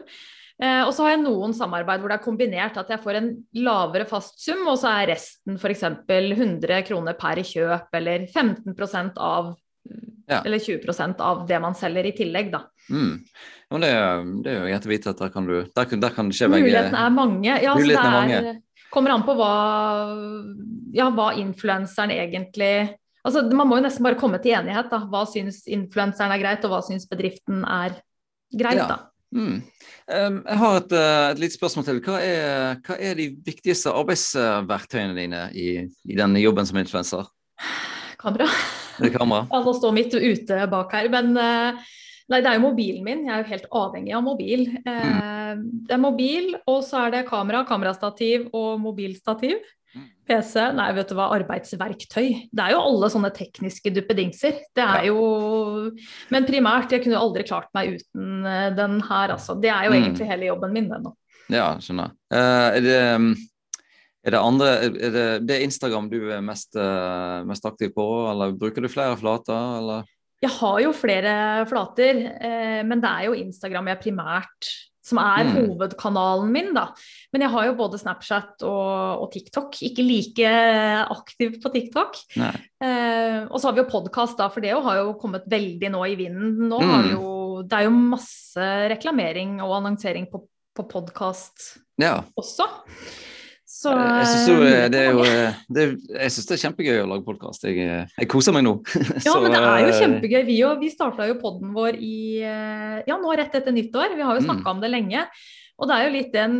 Eh, 0.61 0.83
og 0.85 0.91
så 0.93 1.03
har 1.03 1.15
jeg 1.15 1.23
noen 1.23 1.51
samarbeid 1.57 1.99
hvor 1.99 2.11
det 2.11 2.19
er 2.19 2.23
kombinert 2.23 2.77
at 2.77 2.91
jeg 2.93 3.01
får 3.03 3.17
en 3.19 3.29
lavere 3.57 4.05
fast 4.07 4.39
sum, 4.43 4.61
og 4.69 4.77
så 4.79 4.91
er 5.01 5.09
resten 5.15 5.57
f.eks. 5.59 5.83
100 6.07 6.83
kroner 6.87 7.15
per 7.19 7.41
kjøp, 7.43 7.87
eller 7.99 8.27
15% 8.31 9.17
av 9.17 9.55
Ja. 10.29 10.39
eller 10.39 10.59
20% 10.59 11.19
av 11.19 11.41
det 11.47 11.57
man 11.59 11.75
selger 11.75 12.07
i 12.07 12.13
tillegg, 12.15 12.51
da. 12.53 12.63
mm. 12.89 13.17
Ja, 13.73 13.79
det, 13.81 13.89
det 14.45 14.51
er 14.51 14.59
jo 14.59 14.67
greit 14.69 14.85
å 14.85 14.91
vite 14.91 15.11
at 15.11 15.21
der 15.23 15.31
kan, 15.33 15.47
du, 15.49 15.55
der, 15.65 15.95
der 15.99 16.13
kan 16.13 16.29
det 16.29 16.37
skje 16.37 16.47
begge 16.51 16.67
Mulighetene 16.67 17.01
er 17.01 17.13
mange. 17.15 17.49
Ja, 17.49 17.73
så 17.73 17.81
Mulighetene 17.81 18.19
det 18.29 18.35
er 18.37 18.49
er, 18.53 18.59
kommer 18.93 19.15
an 19.15 19.23
på 19.25 19.33
hva, 19.39 19.53
ja, 20.93 21.07
hva 21.13 21.31
influenseren 21.41 22.13
egentlig 22.15 22.75
Altså, 23.23 23.39
Man 23.55 23.69
må 23.69 23.77
jo 23.79 23.85
nesten 23.85 24.03
bare 24.03 24.19
komme 24.19 24.35
til 24.43 24.51
enighet. 24.51 24.89
da. 24.91 24.97
Hva 25.07 25.21
syns 25.31 25.61
influenseren 25.71 26.33
er 26.35 26.41
greit, 26.41 26.65
og 26.67 26.73
hva 26.73 26.81
syns 26.83 27.05
bedriften 27.07 27.61
er 27.63 27.95
greit. 28.51 28.81
Ja. 28.81 28.87
da. 28.89 28.97
Mm. 29.33 29.61
Um, 30.11 30.41
jeg 30.43 30.59
har 30.59 30.77
et, 30.81 30.91
uh, 30.91 31.31
et 31.31 31.39
lite 31.39 31.55
spørsmål 31.55 31.87
til. 31.87 32.03
Hva 32.03 32.19
er, 32.19 32.83
hva 32.83 32.99
er 32.99 33.15
de 33.17 33.31
viktigste 33.47 33.95
arbeidsverktøyene 33.95 35.15
dine 35.17 35.43
i, 35.55 35.69
i 35.87 36.19
den 36.19 36.35
jobben 36.43 36.67
som 36.67 36.83
influenser? 36.83 37.31
Kamera. 38.19 38.51
Er 39.01 39.13
kamera? 39.13 39.61
Står 39.79 39.93
mitt 39.95 40.13
ute 40.13 40.63
bak 40.71 40.93
her, 40.93 41.09
men 41.13 41.35
eh, 41.37 41.83
Nei, 42.31 42.37
det 42.39 42.47
er 42.47 42.55
jo 42.55 42.69
mobilen 42.69 43.03
min. 43.03 43.25
Jeg 43.27 43.33
er 43.35 43.41
jo 43.43 43.49
helt 43.51 43.65
avhengig 43.75 44.13
av 44.15 44.21
mobil. 44.23 44.61
Mm. 44.87 45.63
Det 45.83 45.91
er 45.91 45.99
mobil, 45.99 46.53
og 46.71 46.77
så 46.87 47.01
er 47.03 47.11
det 47.17 47.25
kamera, 47.27 47.65
kamerastativ 47.67 48.45
og 48.55 48.79
mobilstativ. 48.79 49.59
Mm. 49.93 50.05
PC, 50.31 50.53
nei, 50.73 50.85
vet 50.95 51.11
du 51.11 51.17
hva, 51.19 51.27
arbeidsverktøy. 51.35 52.29
Det 52.47 52.63
er 52.63 52.71
jo 52.73 52.79
alle 52.79 53.09
sånne 53.11 53.29
tekniske 53.35 53.91
duppedingser. 53.93 54.55
Det 54.73 54.85
er 54.87 55.09
jo 55.11 55.19
Men 56.31 56.47
primært, 56.47 56.95
jeg 56.95 57.03
kunne 57.03 57.19
jo 57.19 57.25
aldri 57.27 57.43
klart 57.51 57.67
meg 57.75 57.99
uten 57.99 58.47
eh, 58.47 58.69
den 58.79 59.01
her, 59.03 59.35
altså. 59.35 59.59
Det 59.59 59.69
er 59.75 59.89
jo 59.89 59.91
Mm. 59.91 59.99
egentlig 59.99 60.31
hele 60.31 60.47
jobben 60.53 60.73
min, 60.79 60.89
den 60.95 61.03
nå. 61.03 61.13
Ja, 61.51 61.73
skjønner. 61.83 62.15
Uh, 62.31 62.69
er 62.71 62.81
det 62.87 62.99
um, 63.19 63.33
er 64.25 64.31
det 64.31 64.39
andre 64.39 64.67
Er 64.87 65.11
det, 65.13 65.25
det 65.47 65.55
er 65.57 65.65
Instagram 65.67 66.09
du 66.11 66.17
er 66.31 66.41
mest, 66.41 66.75
uh, 66.79 67.43
mest 67.49 67.65
aktiv 67.65 67.91
på, 67.95 68.05
eller 68.31 68.55
bruker 68.55 68.81
du 68.81 68.87
flere 68.91 69.17
flater, 69.19 69.77
eller? 69.81 70.09
Jeg 70.43 70.51
har 70.59 70.79
jo 70.83 70.89
flere 70.91 71.33
flater, 71.69 72.17
eh, 72.43 72.81
men 72.83 72.99
det 72.99 73.07
er 73.09 73.29
jo 73.29 73.35
Instagram 73.39 73.87
jeg 73.93 74.01
primært 74.01 74.67
som 75.03 75.17
er 75.19 75.43
Mm. 75.43 75.53
hovedkanalen 75.55 76.49
min, 76.51 76.73
da. 76.73 76.89
Men 77.33 77.41
jeg 77.43 77.51
har 77.51 77.65
jo 77.67 77.73
både 77.75 77.99
Snapchat 77.99 78.63
og, 78.63 79.23
og 79.23 79.31
TikTok. 79.33 79.75
Ikke 79.83 80.03
like 80.03 80.47
aktiv 81.11 81.57
på 81.63 81.71
TikTok. 81.73 82.15
Eh, 82.39 83.47
og 83.49 83.55
så 83.59 83.67
har 83.67 83.73
vi 83.75 83.83
jo 83.83 83.89
podkast, 83.91 84.37
da, 84.39 84.47
for 84.51 84.63
det 84.63 84.71
har 84.71 84.99
jo 85.01 85.13
kommet 85.19 85.43
veldig 85.51 85.91
nå 85.91 86.03
i 86.11 86.15
vinden. 86.15 86.55
Nå 86.71 86.79
Mm. 86.79 87.09
jo, 87.11 87.63
det 87.63 87.79
er 87.79 87.83
jo 87.89 87.95
masse 87.95 88.67
reklamering 88.91 89.61
og 89.61 89.75
annonsering 89.81 90.27
på, 90.31 90.43
på 90.75 90.87
podkast 90.91 91.77
Ja. 91.99 92.21
også. 92.39 92.67
Så 93.83 93.93
jeg 93.99 94.27
syns 94.31 94.45
jo 94.47 94.57
eh, 94.63 94.75
eh, 94.83 94.85
det 94.93 94.99
er 95.01 95.09
jo 95.11 95.23
eh, 95.27 95.57
det, 95.75 95.87
Jeg 96.13 96.35
synes 96.35 96.49
det 96.49 96.55
er 96.55 96.61
kjempegøy 96.67 97.01
å 97.01 97.09
lage 97.11 97.25
podkast. 97.27 97.65
Jeg, 97.67 98.05
jeg 98.07 98.29
koser 98.31 98.55
meg 98.55 98.63
nå. 98.67 98.77
Ja, 99.27 99.33
men 99.43 99.51
det 99.51 99.59
er 99.63 99.87
jo 99.87 99.97
kjempegøy. 99.99 100.39
Vi, 100.47 100.59
jo, 100.61 100.69
vi 100.79 100.91
starta 100.93 101.27
jo 101.27 101.39
podden 101.41 101.73
vår 101.75 101.99
i 101.99 102.15
ja, 102.43 103.17
nå 103.19 103.35
rett 103.35 103.59
etter 103.59 103.75
nyttår. 103.75 104.15
Vi 104.15 104.23
har 104.23 104.39
jo 104.39 104.47
Mm. 104.53 104.63
om 104.69 104.79
det 104.81 104.89
lenge. 104.91 105.27
Og 105.79 105.87
det 105.89 105.95
er 105.95 106.07
jo 106.07 106.15
litt 106.15 106.33
den 106.35 106.57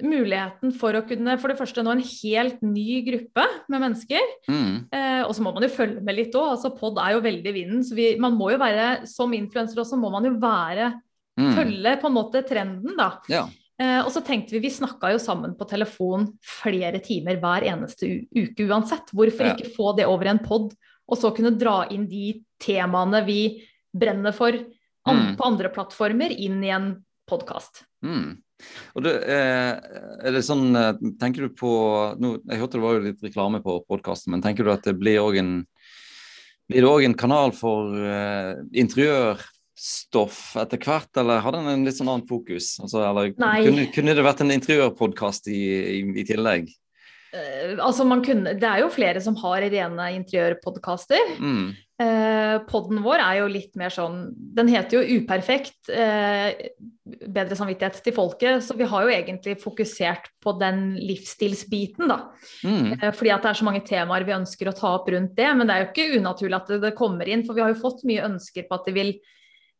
muligheten 0.00 0.72
for 0.76 0.96
å 0.96 1.02
kunne 1.06 1.34
for 1.40 1.52
det 1.52 1.58
første 1.58 1.82
nå 1.84 1.92
en 1.92 2.02
helt 2.04 2.62
ny 2.64 3.02
gruppe 3.06 3.44
med 3.72 3.82
mennesker. 3.84 4.32
Mm, 4.48 4.74
Eh, 4.92 5.22
og 5.26 5.32
så 5.36 5.44
må 5.44 5.52
man 5.54 5.64
jo 5.64 5.70
følge 5.72 6.02
med 6.04 6.16
litt 6.16 6.34
òg. 6.36 6.54
Altså, 6.54 6.72
pod 6.76 6.98
er 7.00 7.14
jo 7.16 7.24
veldig 7.24 7.52
vinden. 7.54 7.82
Så 7.84 7.96
vi, 7.96 8.12
man 8.20 8.36
må 8.38 8.50
jo 8.52 8.60
være, 8.60 9.06
som 9.08 9.32
influenser 9.36 9.82
også, 9.82 9.98
må 10.00 10.10
man 10.12 10.24
jo 10.28 10.34
være 10.40 10.92
mm, 11.38 11.52
følge 11.56 11.94
på 12.00 12.08
en 12.10 12.16
måte 12.16 12.42
trenden, 12.48 12.96
da. 12.98 13.10
ja. 13.32 13.46
Eh, 13.80 14.00
og 14.02 14.10
så 14.12 14.20
tenkte 14.24 14.56
vi, 14.56 14.62
vi 14.66 14.72
snakka 14.72 15.12
jo 15.14 15.20
sammen 15.22 15.54
på 15.58 15.66
telefon 15.70 16.28
flere 16.44 17.00
timer 17.04 17.40
hver 17.42 17.66
eneste 17.72 18.10
uke 18.28 18.68
uansett. 18.68 19.12
Hvorfor 19.16 19.48
ja. 19.48 19.56
ikke 19.56 19.72
få 19.74 19.94
det 19.98 20.08
over 20.10 20.28
i 20.28 20.32
en 20.34 20.42
pod, 20.44 20.72
og 21.08 21.18
så 21.18 21.32
kunne 21.34 21.54
dra 21.58 21.82
inn 21.92 22.06
de 22.10 22.36
temaene 22.62 23.22
vi 23.26 23.40
brenner 23.92 24.34
for 24.36 24.54
mm. 24.56 25.34
på 25.38 25.46
andre 25.48 25.72
plattformer, 25.72 26.32
inn 26.32 26.62
i 26.64 26.72
en 26.72 26.94
podkast. 27.28 27.84
Mm. 28.04 28.40
Og 28.94 29.04
det, 29.04 29.14
eh, 29.26 29.72
er 30.22 30.36
det 30.36 30.44
sånn, 30.46 30.70
eh, 30.78 30.92
tenker 31.20 31.48
du 31.48 31.56
på 31.56 31.72
nå, 32.22 32.36
Jeg 32.46 32.60
hørte 32.60 32.78
det 32.78 32.84
var 32.84 32.94
jo 32.96 33.06
litt 33.08 33.24
reklame 33.24 33.62
på 33.64 33.80
podkasten, 33.88 34.30
men 34.34 34.44
tenker 34.44 34.64
du 34.64 34.72
at 34.72 34.86
det 34.86 34.94
blir 34.98 35.22
òg 35.22 35.40
en, 35.40 35.54
en 36.72 37.18
kanal 37.18 37.52
for 37.52 37.90
uh, 37.98 38.54
interiørstoff 39.82 40.56
etter 40.60 40.78
hvert, 40.78 41.10
eller 41.18 41.42
har 41.42 41.52
den 41.52 41.66
en 41.68 41.84
litt 41.84 41.98
sånn 41.98 42.10
annen 42.10 42.28
fokus? 42.28 42.78
Altså, 42.80 43.02
eller, 43.02 43.32
kunne, 43.34 43.88
kunne, 43.92 44.14
det 44.14 44.22
vært 44.24 44.42
en 44.42 44.54
interiørpodkast 44.54 45.48
i, 45.48 45.62
i, 45.98 46.02
i 46.20 46.24
tillegg? 46.24 46.70
Uh, 47.32 47.80
altså 47.80 48.04
kunne, 48.20 48.52
det 48.60 48.68
er 48.68 48.82
jo 48.82 48.92
flere 48.92 49.20
som 49.20 49.34
har 49.40 49.62
rene 49.62 50.10
interiørpodkaster. 50.18 51.38
Mm. 51.40 51.72
Uh, 52.02 52.58
podden 52.68 53.00
vår 53.02 53.22
er 53.22 53.36
jo 53.38 53.50
litt 53.52 53.76
mer 53.78 53.92
sånn 53.94 54.32
Den 54.34 54.66
heter 54.66 54.98
jo 54.98 55.20
Uperfekt. 55.20 55.78
Uh, 55.88 56.50
bedre 57.32 57.56
samvittighet 57.56 58.02
til 58.04 58.14
folket. 58.14 58.62
Så 58.62 58.76
vi 58.76 58.86
har 58.86 59.06
jo 59.06 59.14
egentlig 59.14 59.56
fokusert 59.62 60.28
på 60.44 60.54
den 60.60 60.98
livsstilsbiten, 61.00 62.06
da. 62.10 62.20
Mm. 62.62 62.98
Fordi 63.16 63.34
at 63.34 63.46
det 63.46 63.52
er 63.52 63.62
så 63.62 63.66
mange 63.66 63.84
temaer 63.86 64.28
vi 64.28 64.36
ønsker 64.36 64.68
å 64.68 64.76
ta 64.76 64.94
opp 64.98 65.10
rundt 65.10 65.34
det. 65.38 65.50
Men 65.56 65.66
det 65.66 65.74
er 65.74 65.86
jo 65.86 65.90
ikke 65.90 66.20
unaturlig 66.20 66.58
at 66.60 66.74
det, 66.74 66.82
det 66.84 66.96
kommer 66.98 67.30
inn, 67.32 67.46
for 67.46 67.56
vi 67.56 67.64
har 67.64 67.72
jo 67.72 67.82
fått 67.82 68.04
mye 68.08 68.28
ønsker 68.28 68.68
på 68.68 68.78
at 68.78 68.90
de 68.90 68.98
vil 68.98 69.16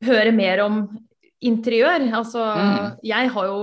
høre 0.06 0.34
mer 0.34 0.62
om 0.64 0.84
interiør. 1.42 2.04
Altså, 2.14 2.42
mm. 2.42 3.00
Jeg 3.06 3.30
har 3.34 3.48
jo 3.48 3.58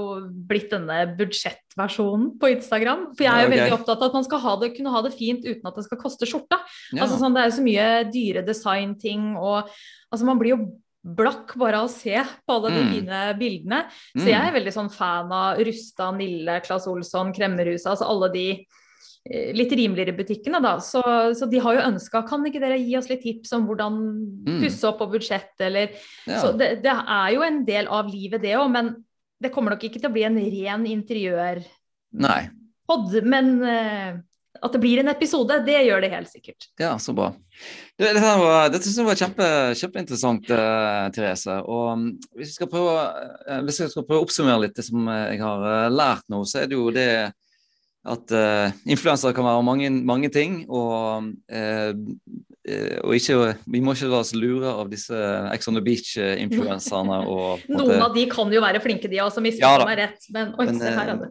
blitt 0.49 0.73
denne 0.73 0.99
budsjettversjonen 1.19 2.33
på 2.41 2.51
Instagram. 2.55 3.07
For 3.15 3.25
jeg 3.25 3.31
er 3.31 3.45
jo 3.45 3.49
okay. 3.49 3.55
veldig 3.55 3.77
opptatt 3.77 4.03
av 4.03 4.09
at 4.09 4.17
man 4.19 4.27
skal 4.27 4.43
ha 4.43 4.57
det, 4.61 4.73
kunne 4.75 4.93
ha 4.93 5.03
det 5.05 5.15
fint 5.15 5.47
uten 5.47 5.71
at 5.71 5.79
det 5.79 5.85
skal 5.87 6.01
koste 6.01 6.27
skjorta. 6.29 6.59
Ja. 6.91 7.05
Altså, 7.05 7.21
sånn, 7.21 7.35
det 7.35 7.43
er 7.43 7.49
jo 7.49 7.57
så 7.59 7.65
mye 7.65 7.87
dyre 8.11 8.45
designting 8.47 9.33
og 9.39 9.57
altså, 9.63 10.27
Man 10.27 10.41
blir 10.41 10.55
jo 10.57 10.61
blakk 10.99 11.53
bare 11.55 11.79
av 11.79 11.87
å 11.87 11.91
se 11.91 12.11
på 12.19 12.55
alle 12.57 12.73
de 12.73 12.81
mm. 12.83 12.89
fine 12.91 13.19
bildene. 13.39 13.79
Så 14.11 14.25
jeg 14.27 14.35
er 14.35 14.49
mm. 14.51 14.57
veldig 14.57 14.73
sånn 14.75 14.91
fan 14.91 15.31
av 15.31 15.61
Rusta, 15.63 16.09
Nille, 16.17 16.59
Claes 16.65 16.89
Olsson, 16.91 17.31
Kremmerhuset. 17.35 17.87
Altså 17.93 18.09
alle 18.09 18.27
de 18.33 18.47
litt 19.29 19.73
rimeligere 19.77 20.15
butikkene, 20.17 20.61
da. 20.63 20.75
Så, 20.81 21.01
så, 21.37 21.47
de 21.49 21.61
har 21.61 21.77
jo 21.77 21.87
ønska 21.91 22.23
kan 22.27 22.45
ikke 22.49 22.61
dere 22.63 22.79
gi 22.81 22.95
oss 22.97 23.09
litt 23.11 23.21
tips 23.25 23.53
om 23.57 23.67
hvordan 23.69 23.99
mm. 24.47 24.55
pusse 24.63 24.87
opp 24.89 24.97
på 25.03 25.09
budsjett, 25.11 25.53
eller 25.61 25.91
ja. 26.25 26.39
Så 26.41 26.53
det, 26.57 26.79
det, 26.85 26.95
er 26.95 27.35
jo 27.35 27.43
en 27.45 27.61
del 27.67 27.89
av 27.93 28.09
livet, 28.09 28.41
det 28.41 28.55
òg, 28.57 28.71
men 28.73 28.95
det 29.39 29.51
kommer 29.53 29.75
nok 29.75 29.85
ikke 29.85 30.01
til 30.01 30.09
å 30.09 30.15
bli 30.15 30.25
en 30.27 30.39
ren 30.39 30.87
interiør 30.89 31.61
Nei. 32.19 32.49
Men 33.21 33.51
uh, 33.61 34.17
at 34.65 34.73
det 34.73 34.79
blir 34.81 34.99
en 35.03 35.11
episode, 35.11 35.59
det 35.67 35.77
gjør 35.85 36.01
det 36.01 36.09
helt 36.09 36.31
sikkert. 36.31 36.65
Ja, 36.81 36.95
så 36.99 37.13
bra. 37.13 37.27
Det, 37.93 38.07
dette, 38.07 38.31
var, 38.41 38.71
det 38.73 38.81
synes 38.81 38.97
jeg 38.97 39.07
var 39.07 39.19
kjempe, 39.19 39.49
kjempeinteressant, 39.77 40.49
uh, 40.49 41.05
Therese. 41.13 41.59
Og 41.69 41.91
um, 41.93 42.07
hvis, 42.33 42.49
vi 42.49 42.55
skal 42.57 42.71
prøve, 42.71 42.95
uh, 43.45 43.69
skal 43.77 44.07
prøve 44.07 44.23
å 44.23 44.25
oppsummere 44.25 44.65
litt 44.65 44.79
det 44.79 44.87
som 44.89 45.05
jeg 45.05 45.37
har 45.43 45.93
lært 45.93 46.25
nå, 46.33 46.41
så 46.49 46.63
er 46.63 46.71
det 46.71 46.79
jo 46.79 46.89
det 46.95 47.11
at 48.07 48.31
uh, 48.31 48.69
influensere 48.87 49.35
kan 49.35 49.43
være 49.43 49.63
mange, 49.65 49.89
mange 50.07 50.29
ting. 50.31 50.61
Og, 50.71 51.25
uh, 51.51 51.91
og 53.03 53.15
ikke, 53.17 53.37
vi 53.65 53.81
må 53.81 53.95
ikke 53.95 54.09
la 54.11 54.21
oss 54.21 54.31
lure 54.37 54.71
av 54.71 54.91
disse 54.91 55.17
Ex 55.55 55.67
on 55.71 55.75
the 55.75 55.83
Beach-influenserne. 55.83 57.19
Noen 57.79 58.05
av 58.05 58.15
de 58.15 58.25
kan 58.31 58.51
jo 58.53 58.63
være 58.63 58.81
flinke, 58.83 59.11
de 59.11 59.21
også, 59.23 59.43
misforstå 59.43 59.83
ja, 59.83 59.89
meg 59.89 60.01
rett. 60.03 60.31
Men, 60.35 60.55
oi, 60.55 60.69
men, 60.69 60.81
her 60.85 61.13
er 61.15 61.21
det. 61.23 61.29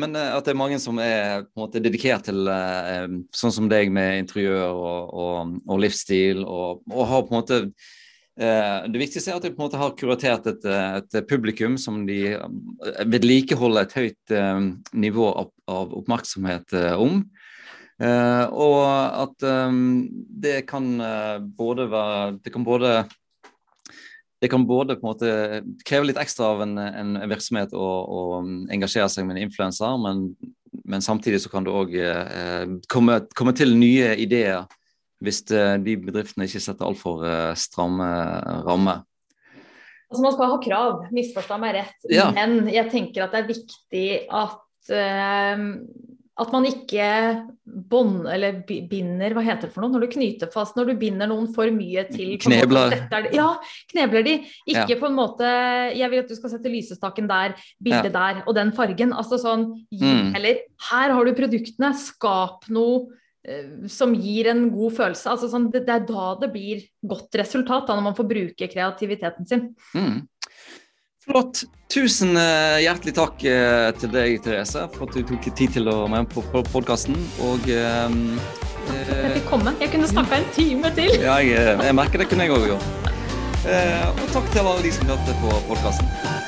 men 0.00 0.20
at 0.22 0.46
det 0.46 0.54
er 0.54 0.60
mange 0.62 0.80
som 0.82 1.00
er 1.02 1.44
på 1.46 1.60
en 1.60 1.66
måte 1.66 1.82
dedikert 1.84 2.26
til 2.30 2.48
sånn 3.36 3.58
som 3.58 3.70
deg 3.70 3.92
med 3.92 4.22
interiør 4.24 4.70
og, 4.70 5.10
og, 5.12 5.58
og 5.68 5.82
livsstil, 5.84 6.46
og, 6.46 6.86
og 6.90 7.10
har 7.10 7.26
på 7.28 7.36
en 7.36 7.42
måte 7.42 7.64
Eh, 7.66 8.01
det 8.32 8.96
viktigste 8.96 9.28
er 9.28 9.36
at 9.36 9.44
de 9.44 9.50
på 9.52 9.60
en 9.60 9.66
måte 9.66 9.80
har 9.80 9.92
kuratert 9.98 10.46
et, 10.48 10.64
et 10.64 11.16
publikum 11.28 11.74
som 11.76 11.98
de 12.08 12.32
eh, 12.32 13.02
vedlikeholder 13.04 13.84
et 13.84 13.96
høyt 13.98 14.32
eh, 14.32 14.60
nivå 14.96 15.26
av, 15.42 15.50
oppmerksomhet 16.00 16.72
om. 16.96 17.22
og 18.02 18.78
at 18.82 19.44
det 20.42 20.64
kan 20.66 20.86
både 21.56 21.84
være 21.92 22.38
Det 22.42 22.52
kan 22.52 22.64
både 22.64 23.04
det 24.42 24.48
kan 24.48 24.66
både 24.66 24.96
på 24.96 25.06
en 25.06 25.10
måte 25.12 25.32
kreve 25.86 26.08
litt 26.08 26.18
ekstra 26.18 26.48
av 26.50 26.64
en, 26.64 26.74
en 26.74 27.14
virksomhet 27.30 27.74
å, 27.78 27.88
å, 28.02 28.22
engasjere 28.74 29.06
seg 29.12 29.28
med 29.28 29.36
en 29.36 29.46
influenser, 29.46 30.00
men, 30.02 30.24
men, 30.82 31.04
samtidig 31.04 31.44
så 31.44 31.52
kan 31.52 31.62
det 31.62 31.70
òg 31.70 31.94
eh, 31.94 32.64
komme, 32.90 33.20
komme, 33.38 33.54
til 33.54 33.76
nye 33.78 34.16
ideer 34.18 34.64
hvis 35.22 35.42
eh, 35.54 35.76
de 35.82 35.96
bedriftene 36.02 36.48
ikke 36.48 36.62
setter 36.62 36.88
altfor 36.88 37.24
eh, 37.28 37.50
stramme 37.58 38.08
rammer. 38.66 39.02
Altså 40.12 40.24
Man 40.26 40.34
skal 40.34 40.50
ha 40.52 40.60
krav, 40.60 41.04
misforstå 41.14 41.58
meg 41.62 41.78
rett, 41.78 42.08
ja. 42.12 42.28
men 42.36 42.66
jeg 42.68 42.90
tenker 42.92 43.24
at 43.24 43.32
det 43.32 43.40
er 43.40 43.52
viktig 43.54 44.08
at 44.28 44.58
uh, 44.92 45.62
at 46.42 46.48
man 46.48 46.64
ikke 46.64 47.06
bånd, 47.62 48.24
eller 48.32 48.62
binder 48.66 49.34
Hva 49.36 49.42
heter 49.44 49.68
det 49.68 49.74
for 49.74 49.84
noe? 49.84 49.92
Når 49.92 50.06
du 50.06 50.12
knyter 50.14 50.48
fast, 50.52 50.78
når 50.78 50.88
du 50.90 51.00
binder 51.02 51.28
noen 51.28 51.50
for 51.52 51.68
mye 51.74 52.06
til 52.08 52.38
Knebler. 52.40 52.96
ja, 53.36 53.48
knebler 53.92 54.24
de. 54.26 54.34
Ikke 54.64 54.94
ja. 54.94 54.98
på 54.98 55.10
en 55.10 55.18
måte 55.18 55.46
Jeg 55.92 56.08
vil 56.08 56.22
at 56.24 56.32
du 56.32 56.36
skal 56.38 56.54
sette 56.54 56.72
lysestaken 56.72 57.28
der, 57.30 57.56
bildet 57.84 58.08
ja. 58.10 58.14
der 58.16 58.42
og 58.46 58.56
den 58.56 58.72
fargen. 58.76 59.12
Altså 59.12 59.38
sånn 59.40 59.68
mm. 59.92 60.32
Eller 60.32 60.64
her 60.88 61.14
har 61.14 61.28
du 61.28 61.36
produktene, 61.36 61.92
skap 62.00 62.64
noe 62.72 63.12
Eh, 63.12 63.21
som 63.90 64.12
gir 64.14 64.46
en 64.52 64.68
god 64.70 64.92
følelse. 64.94 65.30
Altså 65.32 65.48
sånn, 65.50 65.70
det, 65.72 65.84
det, 65.88 65.96
er 65.96 66.04
da 66.06 66.26
det 66.38 66.52
blir 66.54 66.84
godt 67.02 67.34
resultat, 67.40 67.88
da, 67.88 67.96
når 67.98 68.06
man 68.10 68.18
får 68.18 68.28
bruke 68.30 68.68
kreativiteten 68.70 69.48
sin. 69.48 69.64
Mm. 69.98 70.20
Flott. 71.22 71.64
Tusen 71.92 72.34
uh, 72.34 72.80
hjertelig 72.82 73.14
takk 73.14 73.44
uh, 73.46 73.90
til 74.00 74.10
deg, 74.14 74.38
Therese, 74.42 74.86
for 74.94 75.06
at 75.06 75.14
du 75.14 75.22
tok 75.28 75.50
tid 75.54 75.76
til 75.76 75.90
å 75.92 76.00
være 76.00 76.12
med 76.16 76.30
på, 76.32 76.42
på 76.54 76.64
podkasten. 76.72 77.18
Og 77.46 77.68
uh, 77.70 78.16
Jeg 78.98 79.34
fikk 79.36 79.50
komme. 79.52 79.76
Jeg 79.82 79.92
kunne 79.94 80.10
snakka 80.10 80.40
en 80.40 80.48
time 80.56 80.94
til. 80.98 81.14
ja, 81.22 81.38
jeg, 81.44 81.76
jeg, 81.78 81.98
merker 81.98 82.24
det 82.24 82.30
kunne 82.32 82.48
jeg 82.48 82.56
òg 82.56 82.72
gjort. 82.72 83.10
og 83.62 84.24
takk 84.34 84.50
til 84.50 84.64
alle 84.64 84.80
de 84.82 84.96
som 84.96 85.12
hørte 85.14 85.36
på 85.44 85.60
podkasten. 85.70 86.41